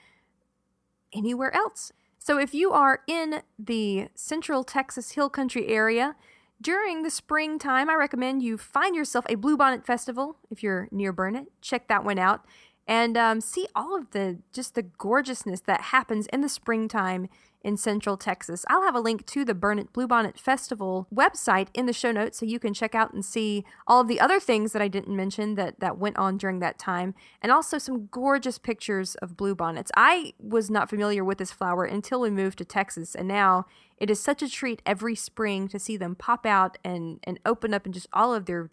anywhere 1.12 1.54
else. 1.54 1.92
So 2.18 2.38
if 2.38 2.54
you 2.54 2.72
are 2.72 3.00
in 3.06 3.42
the 3.58 4.08
central 4.14 4.62
Texas 4.62 5.12
Hill 5.12 5.28
Country 5.28 5.68
area, 5.68 6.14
during 6.60 7.02
the 7.02 7.10
springtime, 7.10 7.88
I 7.88 7.94
recommend 7.94 8.42
you 8.42 8.58
find 8.58 8.94
yourself 8.94 9.24
a 9.28 9.34
Bluebonnet 9.34 9.86
Festival 9.86 10.36
if 10.50 10.62
you're 10.62 10.88
near 10.90 11.12
Burnet. 11.12 11.46
Check 11.62 11.88
that 11.88 12.04
one 12.04 12.18
out 12.18 12.44
and 12.90 13.16
um, 13.16 13.40
see 13.40 13.68
all 13.74 13.96
of 13.96 14.10
the 14.10 14.40
just 14.52 14.74
the 14.74 14.82
gorgeousness 14.82 15.60
that 15.60 15.80
happens 15.80 16.26
in 16.26 16.40
the 16.40 16.48
springtime 16.48 17.28
in 17.62 17.76
Central 17.76 18.16
Texas. 18.16 18.64
I'll 18.68 18.82
have 18.82 18.96
a 18.96 19.00
link 19.00 19.26
to 19.26 19.44
the 19.44 19.54
Burnet 19.54 19.92
Bluebonnet 19.92 20.38
Festival 20.38 21.06
website 21.14 21.68
in 21.74 21.86
the 21.86 21.92
show 21.92 22.10
notes 22.10 22.38
so 22.38 22.46
you 22.46 22.58
can 22.58 22.74
check 22.74 22.94
out 22.94 23.12
and 23.12 23.24
see 23.24 23.64
all 23.86 24.00
of 24.00 24.08
the 24.08 24.18
other 24.18 24.40
things 24.40 24.72
that 24.72 24.82
I 24.82 24.88
didn't 24.88 25.14
mention 25.14 25.54
that, 25.54 25.78
that 25.78 25.98
went 25.98 26.16
on 26.16 26.36
during 26.36 26.58
that 26.60 26.78
time, 26.78 27.14
and 27.42 27.52
also 27.52 27.76
some 27.78 28.06
gorgeous 28.06 28.58
pictures 28.58 29.14
of 29.16 29.36
bluebonnets. 29.36 29.90
I 29.94 30.32
was 30.40 30.70
not 30.70 30.88
familiar 30.88 31.22
with 31.22 31.38
this 31.38 31.52
flower 31.52 31.84
until 31.84 32.20
we 32.20 32.30
moved 32.30 32.58
to 32.58 32.64
Texas, 32.64 33.14
and 33.14 33.28
now 33.28 33.66
it 33.98 34.10
is 34.10 34.18
such 34.18 34.42
a 34.42 34.48
treat 34.48 34.80
every 34.86 35.14
spring 35.14 35.68
to 35.68 35.78
see 35.78 35.98
them 35.98 36.14
pop 36.14 36.46
out 36.46 36.78
and, 36.82 37.20
and 37.24 37.38
open 37.44 37.74
up 37.74 37.84
in 37.84 37.92
just 37.92 38.08
all 38.12 38.34
of 38.34 38.46
their 38.46 38.70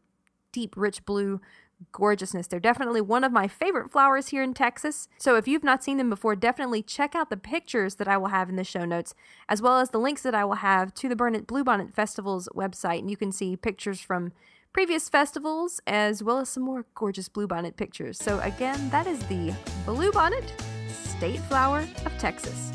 deep, 0.54 0.76
rich 0.78 1.06
blue 1.06 1.42
gorgeousness. 1.92 2.48
They're 2.48 2.60
definitely 2.60 3.02
one 3.02 3.24
of 3.24 3.32
my 3.32 3.48
favorite 3.48 3.92
flowers 3.92 4.30
here 4.30 4.44
in 4.44 4.54
Texas. 4.54 5.08
So 5.18 5.36
if 5.36 5.48
you've 5.48 5.64
not 5.64 5.84
seen 5.84 5.98
them 5.98 6.10
before, 6.10 6.36
definitely 6.36 6.82
check 6.82 7.16
out 7.16 7.30
the 7.30 7.38
pictures 7.38 7.96
that 7.96 8.08
I 8.08 8.18
will 8.18 8.28
have 8.28 8.50
in 8.50 8.56
the 8.56 8.64
show 8.64 8.86
notes, 8.86 9.14
as 9.50 9.62
well 9.62 9.80
as 9.80 9.90
the 9.90 10.00
links 10.00 10.22
that 10.24 10.36
I 10.36 10.46
will 10.46 10.56
have 10.56 10.94
to 10.96 11.10
the 11.10 11.16
Burnet 11.16 11.48
Bluebonnet 11.48 11.94
Festival's 11.94 12.50
website. 12.56 13.00
And 13.00 13.12
you 13.12 13.18
can 13.18 13.32
see 13.32 13.56
pictures 13.56 14.00
from 14.00 14.32
previous 14.74 15.10
festivals, 15.10 15.82
as 15.88 16.22
well 16.22 16.40
as 16.40 16.50
some 16.50 16.64
more 16.64 16.86
gorgeous 16.94 17.30
bluebonnet 17.30 17.78
pictures. 17.78 18.18
So 18.18 18.40
again, 18.42 18.90
that 18.90 19.08
is 19.08 19.20
the 19.28 19.54
bluebonnet 19.86 20.52
state 20.92 21.40
flower 21.42 21.88
of 22.06 22.18
Texas. 22.20 22.72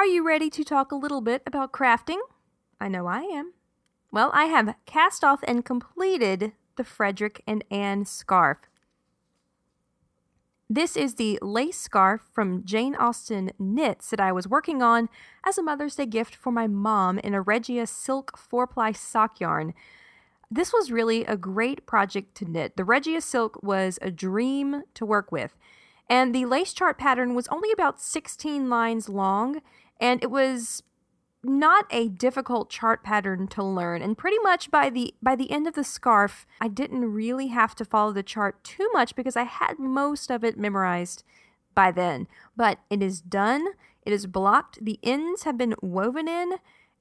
Are 0.00 0.06
you 0.06 0.26
ready 0.26 0.48
to 0.48 0.64
talk 0.64 0.92
a 0.92 0.96
little 0.96 1.20
bit 1.20 1.42
about 1.46 1.72
crafting? 1.72 2.20
I 2.80 2.88
know 2.88 3.06
I 3.06 3.20
am. 3.20 3.52
Well, 4.10 4.30
I 4.32 4.44
have 4.46 4.74
cast 4.86 5.22
off 5.22 5.40
and 5.46 5.62
completed 5.62 6.52
the 6.76 6.84
Frederick 6.84 7.42
and 7.46 7.62
Anne 7.70 8.06
scarf. 8.06 8.60
This 10.70 10.96
is 10.96 11.16
the 11.16 11.38
lace 11.42 11.78
scarf 11.78 12.22
from 12.32 12.64
Jane 12.64 12.94
Austen 12.94 13.50
Knits 13.58 14.08
that 14.08 14.20
I 14.20 14.32
was 14.32 14.48
working 14.48 14.80
on 14.80 15.10
as 15.44 15.58
a 15.58 15.62
Mother's 15.62 15.96
Day 15.96 16.06
gift 16.06 16.34
for 16.34 16.50
my 16.50 16.66
mom 16.66 17.18
in 17.18 17.34
a 17.34 17.42
Regia 17.42 17.86
silk 17.86 18.38
four 18.38 18.66
ply 18.66 18.92
sock 18.92 19.38
yarn. 19.38 19.74
This 20.50 20.72
was 20.72 20.90
really 20.90 21.26
a 21.26 21.36
great 21.36 21.84
project 21.84 22.34
to 22.36 22.46
knit. 22.46 22.78
The 22.78 22.86
Regia 22.86 23.20
silk 23.20 23.62
was 23.62 23.98
a 24.00 24.10
dream 24.10 24.84
to 24.94 25.04
work 25.04 25.30
with, 25.30 25.58
and 26.08 26.34
the 26.34 26.46
lace 26.46 26.72
chart 26.72 26.96
pattern 26.96 27.34
was 27.34 27.48
only 27.48 27.70
about 27.70 28.00
16 28.00 28.70
lines 28.70 29.10
long 29.10 29.60
and 30.00 30.22
it 30.22 30.30
was 30.30 30.82
not 31.42 31.86
a 31.90 32.08
difficult 32.08 32.68
chart 32.70 33.02
pattern 33.02 33.46
to 33.48 33.62
learn. 33.62 34.02
And 34.02 34.16
pretty 34.16 34.38
much 34.40 34.70
by 34.70 34.90
the 34.90 35.14
by 35.22 35.36
the 35.36 35.50
end 35.50 35.66
of 35.66 35.74
the 35.74 35.84
scarf 35.84 36.46
I 36.60 36.68
didn't 36.68 37.12
really 37.12 37.48
have 37.48 37.74
to 37.76 37.84
follow 37.84 38.12
the 38.12 38.22
chart 38.22 38.62
too 38.62 38.90
much 38.92 39.14
because 39.14 39.36
I 39.36 39.44
had 39.44 39.78
most 39.78 40.30
of 40.30 40.44
it 40.44 40.58
memorized 40.58 41.24
by 41.74 41.92
then. 41.92 42.26
But 42.56 42.78
it 42.90 43.02
is 43.02 43.20
done. 43.20 43.68
It 44.04 44.12
is 44.12 44.26
blocked. 44.26 44.84
The 44.84 44.98
ends 45.02 45.44
have 45.44 45.56
been 45.56 45.74
woven 45.80 46.28
in 46.28 46.54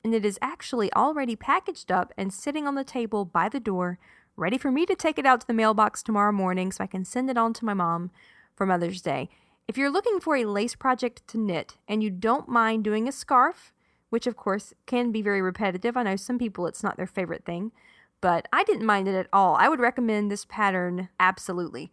and 0.03 0.15
it 0.15 0.25
is 0.25 0.39
actually 0.41 0.93
already 0.93 1.35
packaged 1.35 1.91
up 1.91 2.13
and 2.17 2.33
sitting 2.33 2.65
on 2.65 2.75
the 2.75 2.85
table 2.85 3.25
by 3.25 3.49
the 3.49 3.59
door 3.59 3.99
ready 4.37 4.57
for 4.57 4.71
me 4.71 4.85
to 4.85 4.95
take 4.95 5.19
it 5.19 5.25
out 5.25 5.41
to 5.41 5.47
the 5.47 5.53
mailbox 5.53 6.01
tomorrow 6.01 6.31
morning 6.31 6.71
so 6.71 6.81
I 6.81 6.87
can 6.87 7.03
send 7.03 7.29
it 7.29 7.37
on 7.37 7.51
to 7.53 7.65
my 7.65 7.73
mom 7.73 8.09
for 8.55 8.65
Mother's 8.65 9.01
Day 9.01 9.29
if 9.69 9.77
you're 9.77 9.91
looking 9.91 10.19
for 10.19 10.35
a 10.35 10.45
lace 10.45 10.73
project 10.73 11.27
to 11.27 11.37
knit 11.37 11.77
and 11.87 12.01
you 12.01 12.09
don't 12.09 12.49
mind 12.49 12.83
doing 12.83 13.07
a 13.07 13.11
scarf, 13.11 13.71
which 14.09 14.25
of 14.25 14.35
course 14.35 14.73
can 14.87 15.11
be 15.11 15.21
very 15.21 15.43
repetitive, 15.43 15.95
I 15.95 16.01
know 16.01 16.15
some 16.15 16.39
people 16.39 16.65
it's 16.65 16.81
not 16.81 16.97
their 16.97 17.05
favorite 17.05 17.45
thing, 17.45 17.71
but 18.19 18.47
I 18.51 18.63
didn't 18.63 18.87
mind 18.87 19.07
it 19.07 19.13
at 19.13 19.27
all. 19.31 19.55
I 19.57 19.69
would 19.69 19.79
recommend 19.79 20.31
this 20.31 20.43
pattern 20.43 21.09
absolutely. 21.19 21.91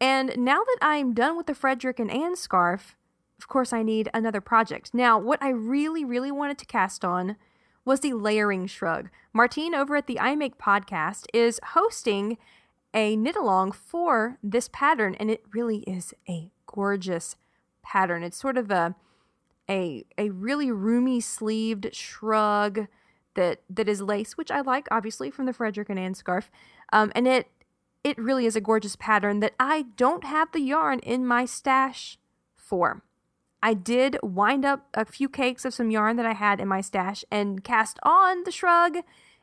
And 0.00 0.36
now 0.36 0.58
that 0.64 0.78
I'm 0.82 1.14
done 1.14 1.36
with 1.36 1.46
the 1.46 1.54
Frederick 1.54 2.00
and 2.00 2.10
Anne 2.10 2.34
scarf, 2.34 2.96
of 3.38 3.46
course 3.46 3.72
I 3.72 3.84
need 3.84 4.10
another 4.12 4.40
project. 4.40 4.92
Now, 4.92 5.20
what 5.20 5.40
I 5.40 5.50
really, 5.50 6.04
really 6.04 6.32
wanted 6.32 6.58
to 6.58 6.66
cast 6.66 7.04
on 7.04 7.36
was 7.84 8.00
the 8.00 8.14
layering 8.14 8.66
shrug. 8.66 9.08
Martine 9.32 9.72
over 9.72 9.94
at 9.94 10.08
the 10.08 10.18
I 10.18 10.34
Make 10.34 10.58
podcast 10.58 11.26
is 11.32 11.60
hosting 11.62 12.38
a 12.92 13.14
knit 13.14 13.36
along 13.36 13.70
for 13.70 14.36
this 14.42 14.68
pattern, 14.72 15.14
and 15.20 15.30
it 15.30 15.44
really 15.52 15.84
is 15.86 16.12
a 16.28 16.50
gorgeous 16.72 17.36
pattern. 17.82 18.22
It's 18.22 18.38
sort 18.38 18.56
of 18.56 18.70
a 18.70 18.94
a 19.68 20.04
a 20.16 20.30
really 20.30 20.70
roomy 20.70 21.20
sleeved 21.20 21.94
shrug 21.94 22.86
that 23.34 23.62
that 23.68 23.88
is 23.88 24.00
lace, 24.00 24.36
which 24.36 24.50
I 24.50 24.60
like, 24.60 24.88
obviously 24.90 25.30
from 25.30 25.46
the 25.46 25.52
Frederick 25.52 25.88
and 25.88 25.98
Anne 25.98 26.14
scarf. 26.14 26.50
Um, 26.92 27.12
and 27.14 27.26
it 27.26 27.48
it 28.04 28.18
really 28.18 28.46
is 28.46 28.56
a 28.56 28.60
gorgeous 28.60 28.96
pattern 28.96 29.40
that 29.40 29.54
I 29.58 29.86
don't 29.96 30.24
have 30.24 30.52
the 30.52 30.60
yarn 30.60 31.00
in 31.00 31.26
my 31.26 31.44
stash 31.44 32.18
for. 32.56 33.02
I 33.62 33.74
did 33.74 34.18
wind 34.22 34.64
up 34.64 34.86
a 34.94 35.04
few 35.04 35.28
cakes 35.28 35.64
of 35.64 35.74
some 35.74 35.90
yarn 35.90 36.16
that 36.16 36.26
I 36.26 36.32
had 36.32 36.60
in 36.60 36.68
my 36.68 36.80
stash 36.80 37.24
and 37.30 37.64
cast 37.64 37.98
on 38.04 38.44
the 38.44 38.52
shrug, 38.52 38.98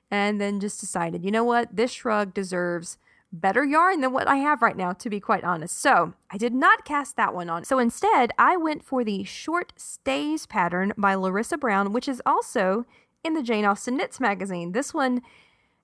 and 0.09 0.39
then 0.39 0.59
just 0.59 0.79
decided, 0.79 1.25
you 1.25 1.31
know 1.31 1.43
what, 1.43 1.75
this 1.75 1.91
shrug 1.91 2.33
deserves 2.33 2.97
better 3.31 3.65
yarn 3.65 4.01
than 4.01 4.13
what 4.13 4.27
I 4.27 4.37
have 4.37 4.61
right 4.61 4.77
now, 4.77 4.93
to 4.93 5.09
be 5.09 5.19
quite 5.19 5.43
honest. 5.43 5.77
So 5.77 6.13
I 6.31 6.37
did 6.37 6.53
not 6.53 6.85
cast 6.85 7.17
that 7.17 7.33
one 7.33 7.49
on. 7.49 7.65
So 7.65 7.79
instead, 7.79 8.31
I 8.37 8.55
went 8.55 8.83
for 8.83 9.03
the 9.03 9.23
Short 9.23 9.73
Stays 9.75 10.45
pattern 10.45 10.93
by 10.97 11.15
Larissa 11.15 11.57
Brown, 11.57 11.91
which 11.91 12.07
is 12.07 12.21
also 12.25 12.85
in 13.23 13.33
the 13.33 13.43
Jane 13.43 13.65
Austen 13.65 13.97
Knits 13.97 14.19
magazine. 14.19 14.71
This 14.71 14.93
one, 14.93 15.21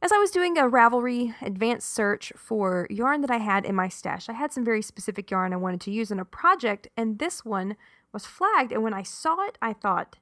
as 0.02 0.12
I 0.12 0.18
was 0.18 0.32
doing 0.32 0.58
a 0.58 0.70
Ravelry 0.70 1.36
advanced 1.42 1.94
search 1.94 2.32
for 2.38 2.88
yarn 2.90 3.22
that 3.22 3.32
I 3.32 3.38
had 3.38 3.66
in 3.66 3.76
my 3.76 3.90
stash, 3.90 4.30
I 4.30 4.34
had 4.34 4.54
some 4.54 4.64
very 4.64 4.82
specific 4.82 5.30
yarn 5.30 5.54
I 5.54 5.58
wanted 5.58 5.82
to 5.82 5.92
use 5.92 6.12
in 6.12 6.20
a 6.20 6.26
project, 6.26 6.88
and 6.96 7.20
this 7.20 7.44
one 7.44 7.76
was 8.14 8.26
flagged. 8.26 8.72
And 8.72 8.84
when 8.84 8.94
I 8.94 9.04
saw 9.04 9.42
it, 9.46 9.58
I 9.62 9.74
thought, 9.74 10.18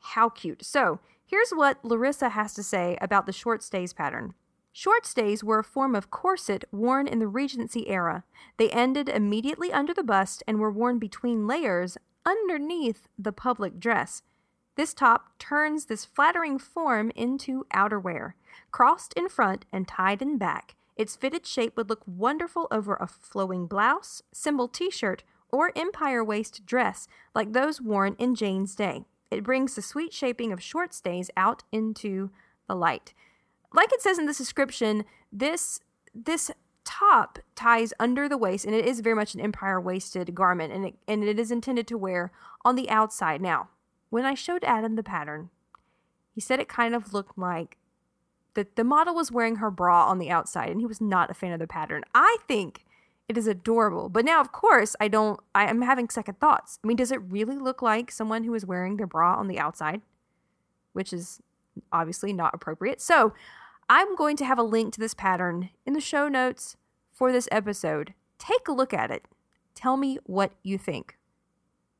how 0.00 0.28
cute. 0.28 0.64
So 0.64 1.00
here's 1.24 1.50
what 1.50 1.82
Larissa 1.84 2.30
has 2.30 2.52
to 2.54 2.62
say 2.62 2.98
about 3.00 3.26
the 3.26 3.32
Short 3.32 3.62
Stays 3.62 3.92
pattern. 3.92 4.34
Short 4.76 5.06
stays 5.06 5.44
were 5.44 5.60
a 5.60 5.64
form 5.64 5.94
of 5.94 6.10
corset 6.10 6.64
worn 6.72 7.06
in 7.06 7.20
the 7.20 7.28
Regency 7.28 7.88
era. 7.88 8.24
They 8.56 8.70
ended 8.70 9.08
immediately 9.08 9.72
under 9.72 9.94
the 9.94 10.02
bust 10.02 10.42
and 10.48 10.58
were 10.58 10.70
worn 10.72 10.98
between 10.98 11.46
layers 11.46 11.96
underneath 12.26 13.06
the 13.16 13.30
public 13.30 13.78
dress. 13.78 14.22
This 14.74 14.92
top 14.92 15.38
turns 15.38 15.86
this 15.86 16.04
flattering 16.04 16.58
form 16.58 17.12
into 17.14 17.66
outerwear. 17.72 18.32
Crossed 18.72 19.12
in 19.12 19.28
front 19.28 19.64
and 19.72 19.86
tied 19.86 20.20
in 20.20 20.38
back, 20.38 20.74
Its 20.96 21.16
fitted 21.16 21.46
shape 21.46 21.76
would 21.76 21.88
look 21.88 22.02
wonderful 22.06 22.68
over 22.70 22.94
a 22.94 23.06
flowing 23.06 23.66
blouse, 23.66 24.22
symbol 24.32 24.68
t 24.68 24.90
shirt, 24.90 25.24
or 25.50 25.72
empire 25.76 26.24
waist 26.24 26.66
dress 26.66 27.08
like 27.34 27.52
those 27.52 27.80
worn 27.80 28.14
in 28.18 28.34
Jane's 28.34 28.74
day. 28.74 29.04
It 29.30 29.44
brings 29.44 29.74
the 29.74 29.82
sweet 29.82 30.12
shaping 30.12 30.52
of 30.52 30.62
short 30.62 30.94
stays 30.94 31.30
out 31.36 31.64
into 31.72 32.30
the 32.68 32.76
light. 32.76 33.12
Like 33.74 33.92
it 33.92 34.00
says 34.00 34.18
in 34.18 34.26
the 34.26 34.32
description, 34.32 35.04
this 35.30 35.80
this 36.14 36.50
top 36.84 37.38
ties 37.56 37.92
under 37.98 38.28
the 38.28 38.38
waist 38.38 38.64
and 38.64 38.74
it 38.74 38.84
is 38.84 39.00
very 39.00 39.16
much 39.16 39.34
an 39.34 39.40
empire 39.40 39.80
waisted 39.80 40.34
garment 40.34 40.72
and 40.72 40.86
it, 40.86 40.94
and 41.08 41.24
it 41.24 41.38
is 41.38 41.50
intended 41.50 41.86
to 41.88 41.98
wear 41.98 42.30
on 42.64 42.76
the 42.76 42.88
outside. 42.88 43.40
Now, 43.40 43.68
when 44.10 44.24
I 44.24 44.34
showed 44.34 44.62
Adam 44.64 44.94
the 44.94 45.02
pattern, 45.02 45.50
he 46.34 46.40
said 46.40 46.60
it 46.60 46.68
kind 46.68 46.94
of 46.94 47.12
looked 47.12 47.36
like 47.36 47.78
that 48.52 48.76
the 48.76 48.84
model 48.84 49.14
was 49.14 49.32
wearing 49.32 49.56
her 49.56 49.70
bra 49.70 50.06
on 50.06 50.18
the 50.18 50.30
outside 50.30 50.70
and 50.70 50.80
he 50.80 50.86
was 50.86 51.00
not 51.00 51.30
a 51.30 51.34
fan 51.34 51.52
of 51.52 51.58
the 51.58 51.66
pattern. 51.66 52.04
I 52.14 52.36
think 52.46 52.84
it 53.28 53.38
is 53.38 53.46
adorable. 53.46 54.08
But 54.08 54.24
now, 54.24 54.40
of 54.40 54.52
course, 54.52 54.94
I 55.00 55.08
don't, 55.08 55.40
I 55.54 55.68
am 55.68 55.82
having 55.82 56.10
second 56.10 56.38
thoughts. 56.38 56.78
I 56.84 56.86
mean, 56.86 56.98
does 56.98 57.10
it 57.10 57.22
really 57.22 57.56
look 57.56 57.82
like 57.82 58.12
someone 58.12 58.44
who 58.44 58.54
is 58.54 58.66
wearing 58.66 58.98
their 58.98 59.06
bra 59.06 59.34
on 59.34 59.48
the 59.48 59.58
outside? 59.58 60.02
Which 60.92 61.12
is 61.12 61.40
obviously 61.90 62.32
not 62.32 62.54
appropriate. 62.54 63.00
So 63.00 63.32
I'm 63.88 64.16
going 64.16 64.36
to 64.38 64.44
have 64.44 64.58
a 64.58 64.62
link 64.62 64.94
to 64.94 65.00
this 65.00 65.14
pattern 65.14 65.70
in 65.84 65.92
the 65.92 66.00
show 66.00 66.28
notes 66.28 66.76
for 67.12 67.32
this 67.32 67.48
episode. 67.52 68.14
Take 68.38 68.68
a 68.68 68.72
look 68.72 68.94
at 68.94 69.10
it. 69.10 69.26
Tell 69.74 69.96
me 69.96 70.18
what 70.24 70.52
you 70.62 70.78
think. 70.78 71.16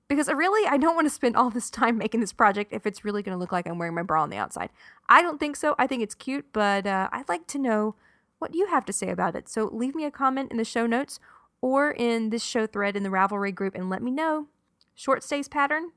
Because 0.09 0.29
I 0.29 0.33
really, 0.33 0.67
I 0.69 0.77
don't 0.77 0.95
want 0.95 1.07
to 1.07 1.15
spend 1.15 1.37
all 1.37 1.51
this 1.51 1.71
time 1.71 1.99
making 1.99 2.21
this 2.21 2.33
project 2.33 2.73
if 2.73 2.87
it's 2.87 3.05
really 3.05 3.23
going 3.23 3.35
to 3.35 3.41
look 3.41 3.53
like 3.53 3.67
I'm 3.67 3.79
wearing 3.79 3.95
my 3.95 4.03
bra 4.03 4.23
on 4.23 4.31
the 4.31 4.37
outside. 4.37 4.71
I 5.09 5.23
don't 5.23 5.41
think 5.41 5.57
so. 5.57 5.75
I 5.79 5.87
think 5.87 6.03
it's 6.03 6.15
cute, 6.15 6.47
but 6.53 6.87
uh, 6.87 7.09
I'd 7.13 7.29
like 7.29 7.47
to 7.49 7.59
know 7.59 7.95
what 8.39 8.55
you 8.55 8.67
have 8.67 8.85
to 8.87 8.93
say 8.93 9.09
about 9.09 9.35
it. 9.35 9.49
So 9.49 9.71
leave 9.73 9.95
me 9.95 10.05
a 10.05 10.11
comment 10.11 10.51
in 10.51 10.59
the 10.59 10.65
show 10.65 10.87
notes 10.87 11.21
or 11.61 11.91
in 11.91 12.31
this 12.31 12.43
show 12.43 12.67
thread 12.67 12.97
in 12.97 13.03
the 13.03 13.09
Ravelry 13.09 13.55
group 13.55 13.75
and 13.75 13.89
let 13.89 14.03
me 14.03 14.11
know. 14.11 14.49
Short 14.95 15.23
stays 15.23 15.49
pattern, 15.49 15.93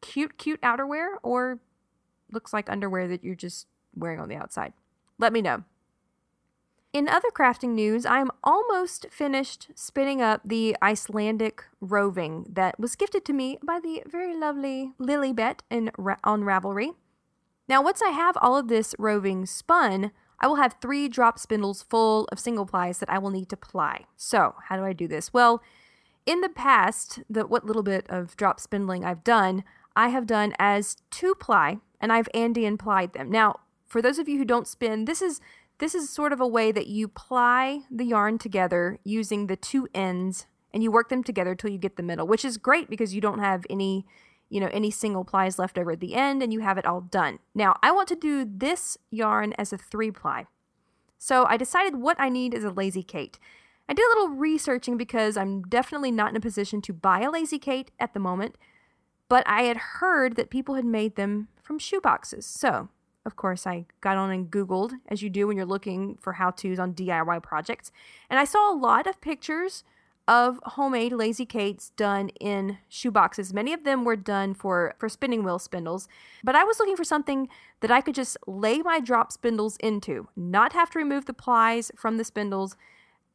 cute, 0.00 0.36
cute 0.36 0.60
outerwear, 0.60 1.14
or 1.22 1.58
looks 2.30 2.52
like 2.52 2.70
underwear 2.70 3.08
that 3.08 3.24
you're 3.24 3.34
just 3.34 3.66
wearing 3.94 4.20
on 4.20 4.28
the 4.28 4.36
outside. 4.36 4.72
Let 5.20 5.34
me 5.34 5.42
know. 5.42 5.64
In 6.92 7.08
other 7.08 7.28
crafting 7.30 7.74
news, 7.74 8.04
I 8.04 8.18
am 8.20 8.30
almost 8.42 9.06
finished 9.10 9.68
spinning 9.76 10.20
up 10.20 10.40
the 10.44 10.76
Icelandic 10.82 11.62
roving 11.80 12.46
that 12.50 12.80
was 12.80 12.96
gifted 12.96 13.24
to 13.26 13.32
me 13.32 13.58
by 13.62 13.78
the 13.78 14.02
very 14.06 14.34
lovely 14.34 14.92
Lilybet 14.98 15.60
in, 15.70 15.90
on 16.24 16.42
Ravelry. 16.42 16.94
Now, 17.68 17.80
once 17.82 18.02
I 18.02 18.08
have 18.08 18.36
all 18.38 18.56
of 18.56 18.66
this 18.66 18.94
roving 18.98 19.46
spun, 19.46 20.10
I 20.40 20.48
will 20.48 20.56
have 20.56 20.76
three 20.80 21.06
drop 21.06 21.38
spindles 21.38 21.82
full 21.82 22.26
of 22.32 22.40
single 22.40 22.66
plies 22.66 22.98
that 22.98 23.10
I 23.10 23.18
will 23.18 23.30
need 23.30 23.50
to 23.50 23.56
ply. 23.56 24.06
So, 24.16 24.56
how 24.68 24.76
do 24.76 24.84
I 24.84 24.94
do 24.94 25.06
this? 25.06 25.32
Well, 25.32 25.62
in 26.26 26.40
the 26.40 26.48
past, 26.48 27.20
the 27.28 27.46
what 27.46 27.64
little 27.64 27.82
bit 27.84 28.06
of 28.08 28.36
drop 28.36 28.58
spindling 28.58 29.04
I've 29.04 29.22
done, 29.22 29.64
I 29.94 30.08
have 30.08 30.26
done 30.26 30.54
as 30.58 30.96
two 31.10 31.34
ply, 31.34 31.78
and 32.00 32.12
I've 32.12 32.28
Andean 32.34 32.78
plied 32.78 33.12
them. 33.12 33.30
Now, 33.30 33.60
for 33.90 34.00
those 34.00 34.18
of 34.18 34.28
you 34.28 34.38
who 34.38 34.44
don't 34.44 34.68
spin, 34.68 35.04
this 35.04 35.20
is 35.20 35.40
this 35.78 35.94
is 35.94 36.08
sort 36.08 36.32
of 36.32 36.40
a 36.40 36.46
way 36.46 36.72
that 36.72 36.86
you 36.86 37.08
ply 37.08 37.80
the 37.90 38.04
yarn 38.04 38.38
together 38.38 38.98
using 39.02 39.46
the 39.46 39.56
two 39.56 39.88
ends 39.94 40.46
and 40.72 40.82
you 40.82 40.92
work 40.92 41.08
them 41.08 41.24
together 41.24 41.54
till 41.54 41.70
you 41.70 41.78
get 41.78 41.96
the 41.96 42.02
middle, 42.02 42.26
which 42.26 42.44
is 42.44 42.56
great 42.56 42.88
because 42.88 43.14
you 43.14 43.20
don't 43.20 43.38
have 43.40 43.64
any, 43.68 44.06
you 44.50 44.60
know, 44.60 44.68
any 44.72 44.90
single 44.90 45.24
plies 45.24 45.58
left 45.58 45.78
over 45.78 45.92
at 45.92 46.00
the 46.00 46.14
end 46.14 46.42
and 46.42 46.52
you 46.52 46.60
have 46.60 46.76
it 46.76 46.86
all 46.86 47.00
done. 47.00 47.38
Now, 47.54 47.76
I 47.82 47.92
want 47.92 48.08
to 48.08 48.14
do 48.14 48.44
this 48.44 48.98
yarn 49.10 49.54
as 49.58 49.72
a 49.72 49.78
three 49.78 50.10
ply. 50.10 50.46
So 51.18 51.46
I 51.46 51.56
decided 51.56 51.96
what 51.96 52.20
I 52.20 52.28
need 52.28 52.54
is 52.54 52.62
a 52.62 52.70
lazy 52.70 53.02
Kate. 53.02 53.38
I 53.88 53.94
did 53.94 54.04
a 54.04 54.20
little 54.20 54.36
researching 54.36 54.98
because 54.98 55.36
I'm 55.36 55.62
definitely 55.62 56.12
not 56.12 56.30
in 56.30 56.36
a 56.36 56.40
position 56.40 56.82
to 56.82 56.92
buy 56.92 57.22
a 57.22 57.30
lazy 57.30 57.58
Kate 57.58 57.90
at 57.98 58.12
the 58.12 58.20
moment, 58.20 58.56
but 59.30 59.42
I 59.48 59.62
had 59.62 59.78
heard 59.78 60.36
that 60.36 60.50
people 60.50 60.74
had 60.74 60.84
made 60.84 61.16
them 61.16 61.48
from 61.62 61.78
shoe 61.78 62.00
boxes. 62.00 62.46
So 62.46 62.90
of 63.30 63.36
course, 63.36 63.64
I 63.64 63.84
got 64.00 64.16
on 64.16 64.32
and 64.32 64.50
Googled, 64.50 64.94
as 65.06 65.22
you 65.22 65.30
do 65.30 65.46
when 65.46 65.56
you're 65.56 65.64
looking 65.64 66.18
for 66.20 66.32
how 66.32 66.50
to's 66.50 66.80
on 66.80 66.94
DIY 66.94 67.40
projects. 67.44 67.92
And 68.28 68.40
I 68.40 68.44
saw 68.44 68.72
a 68.72 68.74
lot 68.74 69.06
of 69.06 69.20
pictures 69.20 69.84
of 70.26 70.58
homemade 70.64 71.12
lazy 71.12 71.46
Kates 71.46 71.90
done 71.90 72.30
in 72.40 72.78
shoeboxes. 72.90 73.54
Many 73.54 73.72
of 73.72 73.84
them 73.84 74.04
were 74.04 74.16
done 74.16 74.52
for, 74.52 74.94
for 74.98 75.08
spinning 75.08 75.44
wheel 75.44 75.60
spindles, 75.60 76.08
but 76.42 76.56
I 76.56 76.64
was 76.64 76.80
looking 76.80 76.96
for 76.96 77.04
something 77.04 77.48
that 77.82 77.92
I 77.92 78.00
could 78.00 78.16
just 78.16 78.36
lay 78.48 78.78
my 78.78 78.98
drop 78.98 79.30
spindles 79.30 79.76
into, 79.76 80.26
not 80.34 80.72
have 80.72 80.90
to 80.90 80.98
remove 80.98 81.26
the 81.26 81.32
plies 81.32 81.92
from 81.96 82.16
the 82.16 82.24
spindles 82.24 82.76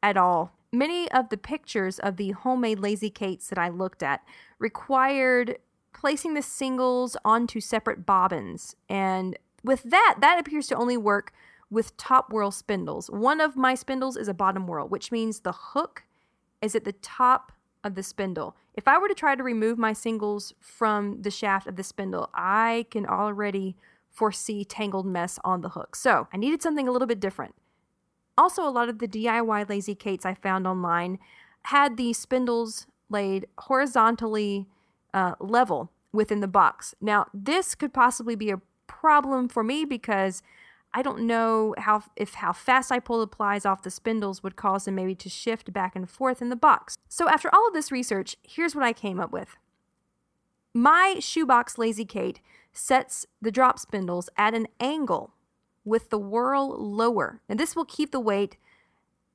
at 0.02 0.18
all. 0.18 0.52
Many 0.72 1.10
of 1.10 1.30
the 1.30 1.38
pictures 1.38 1.98
of 1.98 2.18
the 2.18 2.32
homemade 2.32 2.80
lazy 2.80 3.08
Kates 3.08 3.48
that 3.48 3.58
I 3.58 3.70
looked 3.70 4.02
at 4.02 4.20
required 4.58 5.56
placing 5.96 6.34
the 6.34 6.42
singles 6.42 7.16
onto 7.24 7.58
separate 7.58 8.04
bobbins 8.04 8.76
and 8.88 9.38
with 9.62 9.82
that, 9.84 10.16
that 10.20 10.38
appears 10.38 10.66
to 10.68 10.76
only 10.76 10.96
work 10.96 11.32
with 11.70 11.96
top 11.96 12.30
whorl 12.30 12.50
spindles. 12.50 13.10
One 13.10 13.40
of 13.40 13.56
my 13.56 13.74
spindles 13.74 14.16
is 14.16 14.28
a 14.28 14.34
bottom 14.34 14.66
whorl, 14.66 14.88
which 14.88 15.10
means 15.10 15.40
the 15.40 15.52
hook 15.52 16.04
is 16.62 16.74
at 16.74 16.84
the 16.84 16.92
top 16.92 17.52
of 17.82 17.94
the 17.94 18.02
spindle. 18.02 18.56
If 18.74 18.86
I 18.88 18.98
were 18.98 19.08
to 19.08 19.14
try 19.14 19.34
to 19.34 19.42
remove 19.42 19.78
my 19.78 19.92
singles 19.92 20.52
from 20.60 21.22
the 21.22 21.30
shaft 21.30 21.66
of 21.66 21.76
the 21.76 21.82
spindle, 21.82 22.30
I 22.34 22.86
can 22.90 23.06
already 23.06 23.76
foresee 24.10 24.64
tangled 24.64 25.06
mess 25.06 25.38
on 25.44 25.60
the 25.60 25.70
hook. 25.70 25.94
So 25.94 26.28
I 26.32 26.36
needed 26.36 26.62
something 26.62 26.88
a 26.88 26.92
little 26.92 27.06
bit 27.06 27.20
different. 27.20 27.54
Also, 28.38 28.66
a 28.66 28.70
lot 28.70 28.88
of 28.88 28.98
the 28.98 29.08
DIY 29.08 29.68
lazy 29.68 29.94
Kates 29.94 30.26
I 30.26 30.34
found 30.34 30.66
online 30.66 31.18
had 31.62 31.96
the 31.96 32.12
spindles 32.12 32.86
laid 33.08 33.46
horizontally 33.58 34.66
uh, 35.14 35.34
level 35.40 35.90
within 36.12 36.40
the 36.40 36.48
box. 36.48 36.94
Now, 37.00 37.26
this 37.32 37.74
could 37.74 37.94
possibly 37.94 38.34
be 38.36 38.50
a 38.50 38.60
problem 39.06 39.48
for 39.48 39.62
me 39.62 39.84
because 39.84 40.42
I 40.92 41.00
don't 41.00 41.28
know 41.28 41.76
how 41.78 42.02
if 42.16 42.34
how 42.34 42.52
fast 42.52 42.90
I 42.90 42.98
pull 42.98 43.20
the 43.20 43.28
plies 43.28 43.64
off 43.64 43.84
the 43.84 43.90
spindles 43.90 44.42
would 44.42 44.56
cause 44.56 44.84
them 44.84 44.96
maybe 44.96 45.14
to 45.14 45.28
shift 45.28 45.72
back 45.72 45.94
and 45.94 46.10
forth 46.10 46.42
in 46.42 46.48
the 46.48 46.56
box. 46.56 46.96
So 47.08 47.28
after 47.28 47.48
all 47.54 47.68
of 47.68 47.72
this 47.72 47.92
research, 47.92 48.34
here's 48.42 48.74
what 48.74 48.82
I 48.84 48.92
came 48.92 49.20
up 49.20 49.30
with. 49.30 49.50
My 50.74 51.18
shoebox 51.20 51.78
Lazy 51.78 52.04
Kate 52.04 52.40
sets 52.72 53.26
the 53.40 53.52
drop 53.52 53.78
spindles 53.78 54.28
at 54.36 54.54
an 54.54 54.66
angle 54.80 55.34
with 55.84 56.10
the 56.10 56.18
whorl 56.18 56.76
lower. 56.76 57.40
And 57.48 57.60
this 57.60 57.76
will 57.76 57.84
keep 57.84 58.10
the 58.10 58.18
weight 58.18 58.56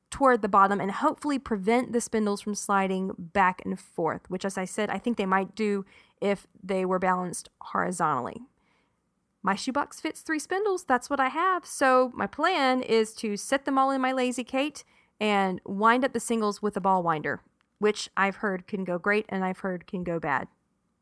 toward 0.09 0.41
the 0.41 0.49
bottom 0.49 0.81
and 0.81 0.91
hopefully 0.91 1.39
prevent 1.39 1.93
the 1.93 2.01
spindles 2.01 2.41
from 2.41 2.55
sliding 2.55 3.11
back 3.17 3.61
and 3.63 3.79
forth, 3.79 4.29
which 4.29 4.43
as 4.43 4.57
I 4.57 4.65
said, 4.65 4.89
I 4.89 4.97
think 4.97 5.15
they 5.15 5.25
might 5.25 5.55
do 5.55 5.85
if 6.19 6.45
they 6.61 6.83
were 6.83 6.99
balanced 6.99 7.49
horizontally 7.61 8.41
my 9.43 9.55
shoebox 9.55 9.99
fits 9.99 10.21
three 10.21 10.39
spindles. 10.39 10.83
That's 10.83 11.09
what 11.09 11.19
I 11.19 11.29
have. 11.29 11.65
So 11.65 12.11
my 12.15 12.27
plan 12.27 12.81
is 12.81 13.13
to 13.15 13.37
set 13.37 13.65
them 13.65 13.77
all 13.77 13.91
in 13.91 14.01
my 14.01 14.11
Lazy 14.11 14.43
Kate 14.43 14.83
and 15.19 15.61
wind 15.65 16.05
up 16.05 16.13
the 16.13 16.19
singles 16.19 16.61
with 16.61 16.77
a 16.77 16.81
ball 16.81 17.03
winder, 17.03 17.41
which 17.79 18.09
I've 18.15 18.37
heard 18.37 18.67
can 18.67 18.83
go 18.83 18.97
great 18.97 19.25
and 19.29 19.43
I've 19.43 19.59
heard 19.59 19.87
can 19.87 20.03
go 20.03 20.19
bad. 20.19 20.47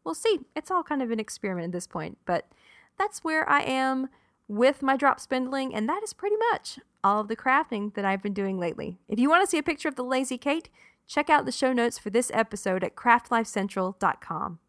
We'll 0.03 0.15
see. 0.15 0.39
It's 0.55 0.71
all 0.71 0.83
kind 0.83 1.01
of 1.01 1.11
an 1.11 1.19
experiment 1.19 1.65
at 1.65 1.71
this 1.71 1.87
point, 1.87 2.17
but 2.25 2.49
that's 2.97 3.23
where 3.23 3.47
I 3.49 3.61
am 3.61 4.09
with 4.47 4.81
my 4.81 4.97
drop 4.97 5.19
spindling, 5.19 5.75
and 5.75 5.87
that 5.87 6.01
is 6.03 6.11
pretty 6.11 6.35
much 6.51 6.79
all 7.03 7.21
of 7.21 7.27
the 7.27 7.35
crafting 7.35 7.93
that 7.93 8.03
I've 8.03 8.23
been 8.23 8.33
doing 8.33 8.57
lately. 8.59 8.97
If 9.07 9.19
you 9.19 9.29
want 9.29 9.43
to 9.43 9.47
see 9.47 9.59
a 9.59 9.63
picture 9.63 9.87
of 9.87 9.95
the 9.95 10.03
Lazy 10.03 10.37
Kate, 10.37 10.69
check 11.07 11.29
out 11.29 11.45
the 11.45 11.51
show 11.51 11.71
notes 11.71 11.99
for 11.99 12.09
this 12.09 12.31
episode 12.33 12.83
at 12.83 12.95
craftlifecentral.com. 12.95 14.59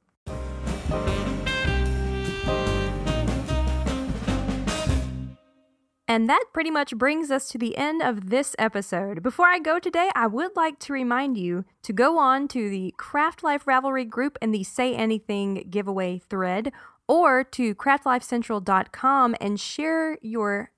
And 6.11 6.29
that 6.29 6.47
pretty 6.53 6.73
much 6.73 6.97
brings 6.97 7.31
us 7.31 7.49
to 7.51 7.57
the 7.57 7.77
end 7.77 8.03
of 8.03 8.31
this 8.31 8.57
episode. 8.59 9.23
Before 9.23 9.47
I 9.47 9.61
go 9.61 9.79
today, 9.79 10.11
I 10.17 10.27
would 10.27 10.57
like 10.57 10.81
to 10.81 10.93
remind 10.93 11.39
you 11.39 11.65
to 11.85 11.93
go 11.93 12.19
on 12.19 12.49
to 12.49 12.69
the 12.69 12.93
Craft 12.97 13.45
Life 13.45 13.65
Ravelry 13.65 14.09
group 14.09 14.37
and 14.43 14.53
the 14.53 14.65
Say 14.65 14.93
Anything 14.93 15.69
giveaway 15.71 16.21
thread, 16.29 16.73
or 17.07 17.45
to 17.45 17.77
craftlifecentral.com 17.77 19.37
and 19.41 19.61
share 19.61 20.19
your 20.21 20.73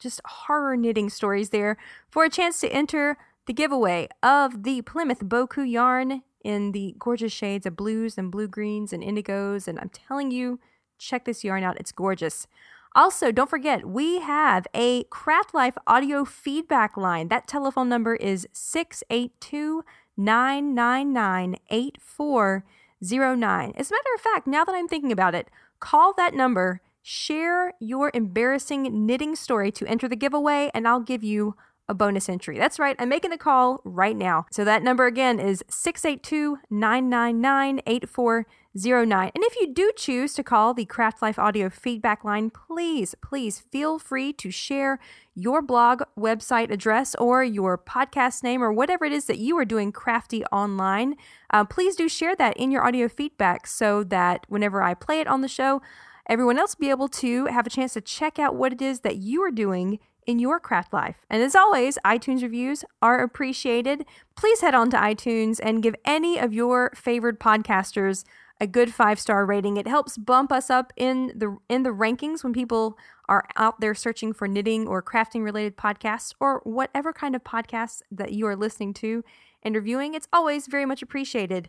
just 0.00 0.20
horror 0.24 0.76
knitting 0.76 1.10
stories 1.10 1.50
there 1.50 1.76
for 2.10 2.24
a 2.24 2.28
chance 2.28 2.58
to 2.62 2.72
enter 2.72 3.16
the 3.46 3.52
giveaway 3.52 4.08
of 4.20 4.64
the 4.64 4.82
Plymouth 4.82 5.20
Boku 5.20 5.62
yarn 5.64 6.22
in 6.42 6.72
the 6.72 6.96
gorgeous 6.98 7.32
shades 7.32 7.66
of 7.66 7.76
blues 7.76 8.18
and 8.18 8.32
blue 8.32 8.48
greens 8.48 8.92
and 8.92 9.04
indigos. 9.04 9.68
And 9.68 9.78
I'm 9.78 9.90
telling 9.90 10.32
you, 10.32 10.58
check 10.98 11.24
this 11.24 11.44
yarn 11.44 11.62
out, 11.62 11.78
it's 11.78 11.92
gorgeous. 11.92 12.48
Also, 12.94 13.32
don't 13.32 13.48
forget, 13.48 13.88
we 13.88 14.20
have 14.20 14.66
a 14.74 15.04
Craft 15.04 15.54
Life 15.54 15.78
audio 15.86 16.26
feedback 16.26 16.94
line. 16.96 17.28
That 17.28 17.48
telephone 17.48 17.88
number 17.88 18.16
is 18.16 18.46
682 18.52 19.82
999 20.16 21.56
8409. 21.70 23.72
As 23.76 23.90
a 23.90 23.94
matter 23.94 24.08
of 24.14 24.20
fact, 24.20 24.46
now 24.46 24.62
that 24.64 24.74
I'm 24.74 24.88
thinking 24.88 25.10
about 25.10 25.34
it, 25.34 25.48
call 25.80 26.12
that 26.14 26.34
number, 26.34 26.82
share 27.00 27.72
your 27.80 28.10
embarrassing 28.12 29.06
knitting 29.06 29.36
story 29.36 29.72
to 29.72 29.86
enter 29.86 30.06
the 30.06 30.14
giveaway, 30.14 30.70
and 30.74 30.86
I'll 30.86 31.00
give 31.00 31.24
you 31.24 31.56
a 31.88 31.94
bonus 31.94 32.28
entry. 32.28 32.58
That's 32.58 32.78
right, 32.78 32.96
I'm 32.98 33.08
making 33.08 33.30
the 33.30 33.38
call 33.38 33.80
right 33.84 34.16
now. 34.16 34.46
So 34.50 34.64
that 34.64 34.82
number 34.82 35.06
again 35.06 35.40
is 35.40 35.64
682 35.68 36.58
999 36.70 37.80
8409. 37.86 39.30
And 39.34 39.44
if 39.44 39.56
you 39.56 39.74
do 39.74 39.90
choose 39.96 40.34
to 40.34 40.42
call 40.42 40.74
the 40.74 40.84
Craft 40.84 41.20
Life 41.22 41.38
Audio 41.38 41.68
feedback 41.68 42.24
line, 42.24 42.50
please, 42.50 43.14
please 43.22 43.60
feel 43.70 43.98
free 43.98 44.32
to 44.34 44.50
share 44.50 44.98
your 45.34 45.60
blog 45.60 46.02
website 46.18 46.70
address 46.70 47.14
or 47.16 47.42
your 47.42 47.76
podcast 47.76 48.42
name 48.42 48.62
or 48.62 48.72
whatever 48.72 49.04
it 49.04 49.12
is 49.12 49.26
that 49.26 49.38
you 49.38 49.56
are 49.58 49.64
doing 49.64 49.92
crafty 49.92 50.44
online. 50.46 51.16
Uh, 51.50 51.64
please 51.64 51.96
do 51.96 52.08
share 52.08 52.36
that 52.36 52.56
in 52.56 52.70
your 52.70 52.86
audio 52.86 53.08
feedback 53.08 53.66
so 53.66 54.04
that 54.04 54.44
whenever 54.48 54.82
I 54.82 54.94
play 54.94 55.20
it 55.20 55.26
on 55.26 55.40
the 55.40 55.48
show, 55.48 55.82
everyone 56.28 56.58
else 56.58 56.74
be 56.74 56.90
able 56.90 57.08
to 57.08 57.46
have 57.46 57.66
a 57.66 57.70
chance 57.70 57.94
to 57.94 58.00
check 58.00 58.38
out 58.38 58.54
what 58.54 58.72
it 58.72 58.80
is 58.80 59.00
that 59.00 59.16
you 59.16 59.42
are 59.42 59.50
doing 59.50 59.98
in 60.26 60.38
your 60.38 60.60
craft 60.60 60.92
life. 60.92 61.26
And 61.28 61.42
as 61.42 61.54
always, 61.56 61.98
iTunes 62.04 62.42
reviews 62.42 62.84
are 63.00 63.20
appreciated. 63.20 64.04
Please 64.36 64.60
head 64.60 64.74
on 64.74 64.90
to 64.90 64.96
iTunes 64.96 65.60
and 65.62 65.82
give 65.82 65.94
any 66.04 66.38
of 66.38 66.52
your 66.52 66.92
favorite 66.94 67.40
podcasters 67.40 68.24
a 68.60 68.66
good 68.66 68.94
five-star 68.94 69.44
rating. 69.44 69.76
It 69.76 69.88
helps 69.88 70.16
bump 70.16 70.52
us 70.52 70.70
up 70.70 70.92
in 70.96 71.32
the 71.34 71.56
in 71.68 71.82
the 71.82 71.90
rankings 71.90 72.44
when 72.44 72.52
people 72.52 72.96
are 73.28 73.44
out 73.56 73.80
there 73.80 73.94
searching 73.94 74.32
for 74.32 74.46
knitting 74.46 74.86
or 74.86 75.02
crafting 75.02 75.42
related 75.42 75.76
podcasts 75.76 76.32
or 76.38 76.60
whatever 76.64 77.12
kind 77.12 77.34
of 77.34 77.42
podcasts 77.42 78.02
that 78.10 78.32
you 78.32 78.46
are 78.46 78.54
listening 78.54 78.94
to 78.94 79.24
and 79.62 79.74
reviewing. 79.74 80.14
It's 80.14 80.28
always 80.32 80.66
very 80.68 80.86
much 80.86 81.02
appreciated. 81.02 81.68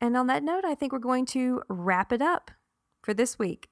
And 0.00 0.16
on 0.16 0.26
that 0.26 0.42
note, 0.42 0.64
I 0.64 0.74
think 0.74 0.92
we're 0.92 0.98
going 0.98 1.26
to 1.26 1.62
wrap 1.68 2.12
it 2.12 2.20
up 2.20 2.50
for 3.02 3.14
this 3.14 3.38
week. 3.38 3.68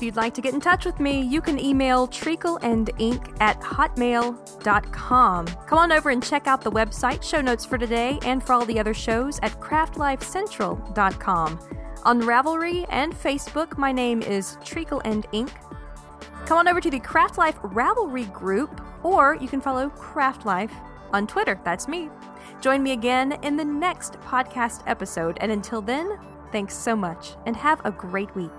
If 0.00 0.04
you'd 0.04 0.16
like 0.16 0.32
to 0.32 0.40
get 0.40 0.54
in 0.54 0.60
touch 0.60 0.86
with 0.86 0.98
me, 0.98 1.20
you 1.20 1.42
can 1.42 1.58
email 1.58 2.08
treacleandink 2.08 3.36
at 3.42 3.60
hotmail.com. 3.60 5.46
Come 5.46 5.78
on 5.78 5.92
over 5.92 6.08
and 6.08 6.24
check 6.24 6.46
out 6.46 6.62
the 6.62 6.72
website, 6.72 7.22
show 7.22 7.42
notes 7.42 7.66
for 7.66 7.76
today, 7.76 8.18
and 8.22 8.42
for 8.42 8.54
all 8.54 8.64
the 8.64 8.80
other 8.80 8.94
shows 8.94 9.38
at 9.42 9.52
craftlifecentral.com. 9.60 11.60
On 12.04 12.22
Ravelry 12.22 12.86
and 12.88 13.12
Facebook, 13.12 13.76
my 13.76 13.92
name 13.92 14.22
is 14.22 14.56
Treacle 14.64 15.02
and 15.04 15.26
Ink. 15.32 15.52
Come 16.46 16.56
on 16.56 16.66
over 16.66 16.80
to 16.80 16.90
the 16.90 17.00
Craft 17.00 17.36
Life 17.36 17.56
Ravelry 17.56 18.32
group, 18.32 18.80
or 19.02 19.34
you 19.34 19.48
can 19.48 19.60
follow 19.60 19.90
Craft 19.90 20.46
Life 20.46 20.72
on 21.12 21.26
Twitter. 21.26 21.60
That's 21.62 21.88
me. 21.88 22.08
Join 22.62 22.82
me 22.82 22.92
again 22.92 23.32
in 23.42 23.54
the 23.54 23.66
next 23.66 24.14
podcast 24.20 24.82
episode. 24.86 25.36
And 25.42 25.52
until 25.52 25.82
then, 25.82 26.18
thanks 26.52 26.74
so 26.74 26.96
much 26.96 27.34
and 27.44 27.54
have 27.54 27.82
a 27.84 27.90
great 27.90 28.34
week. 28.34 28.50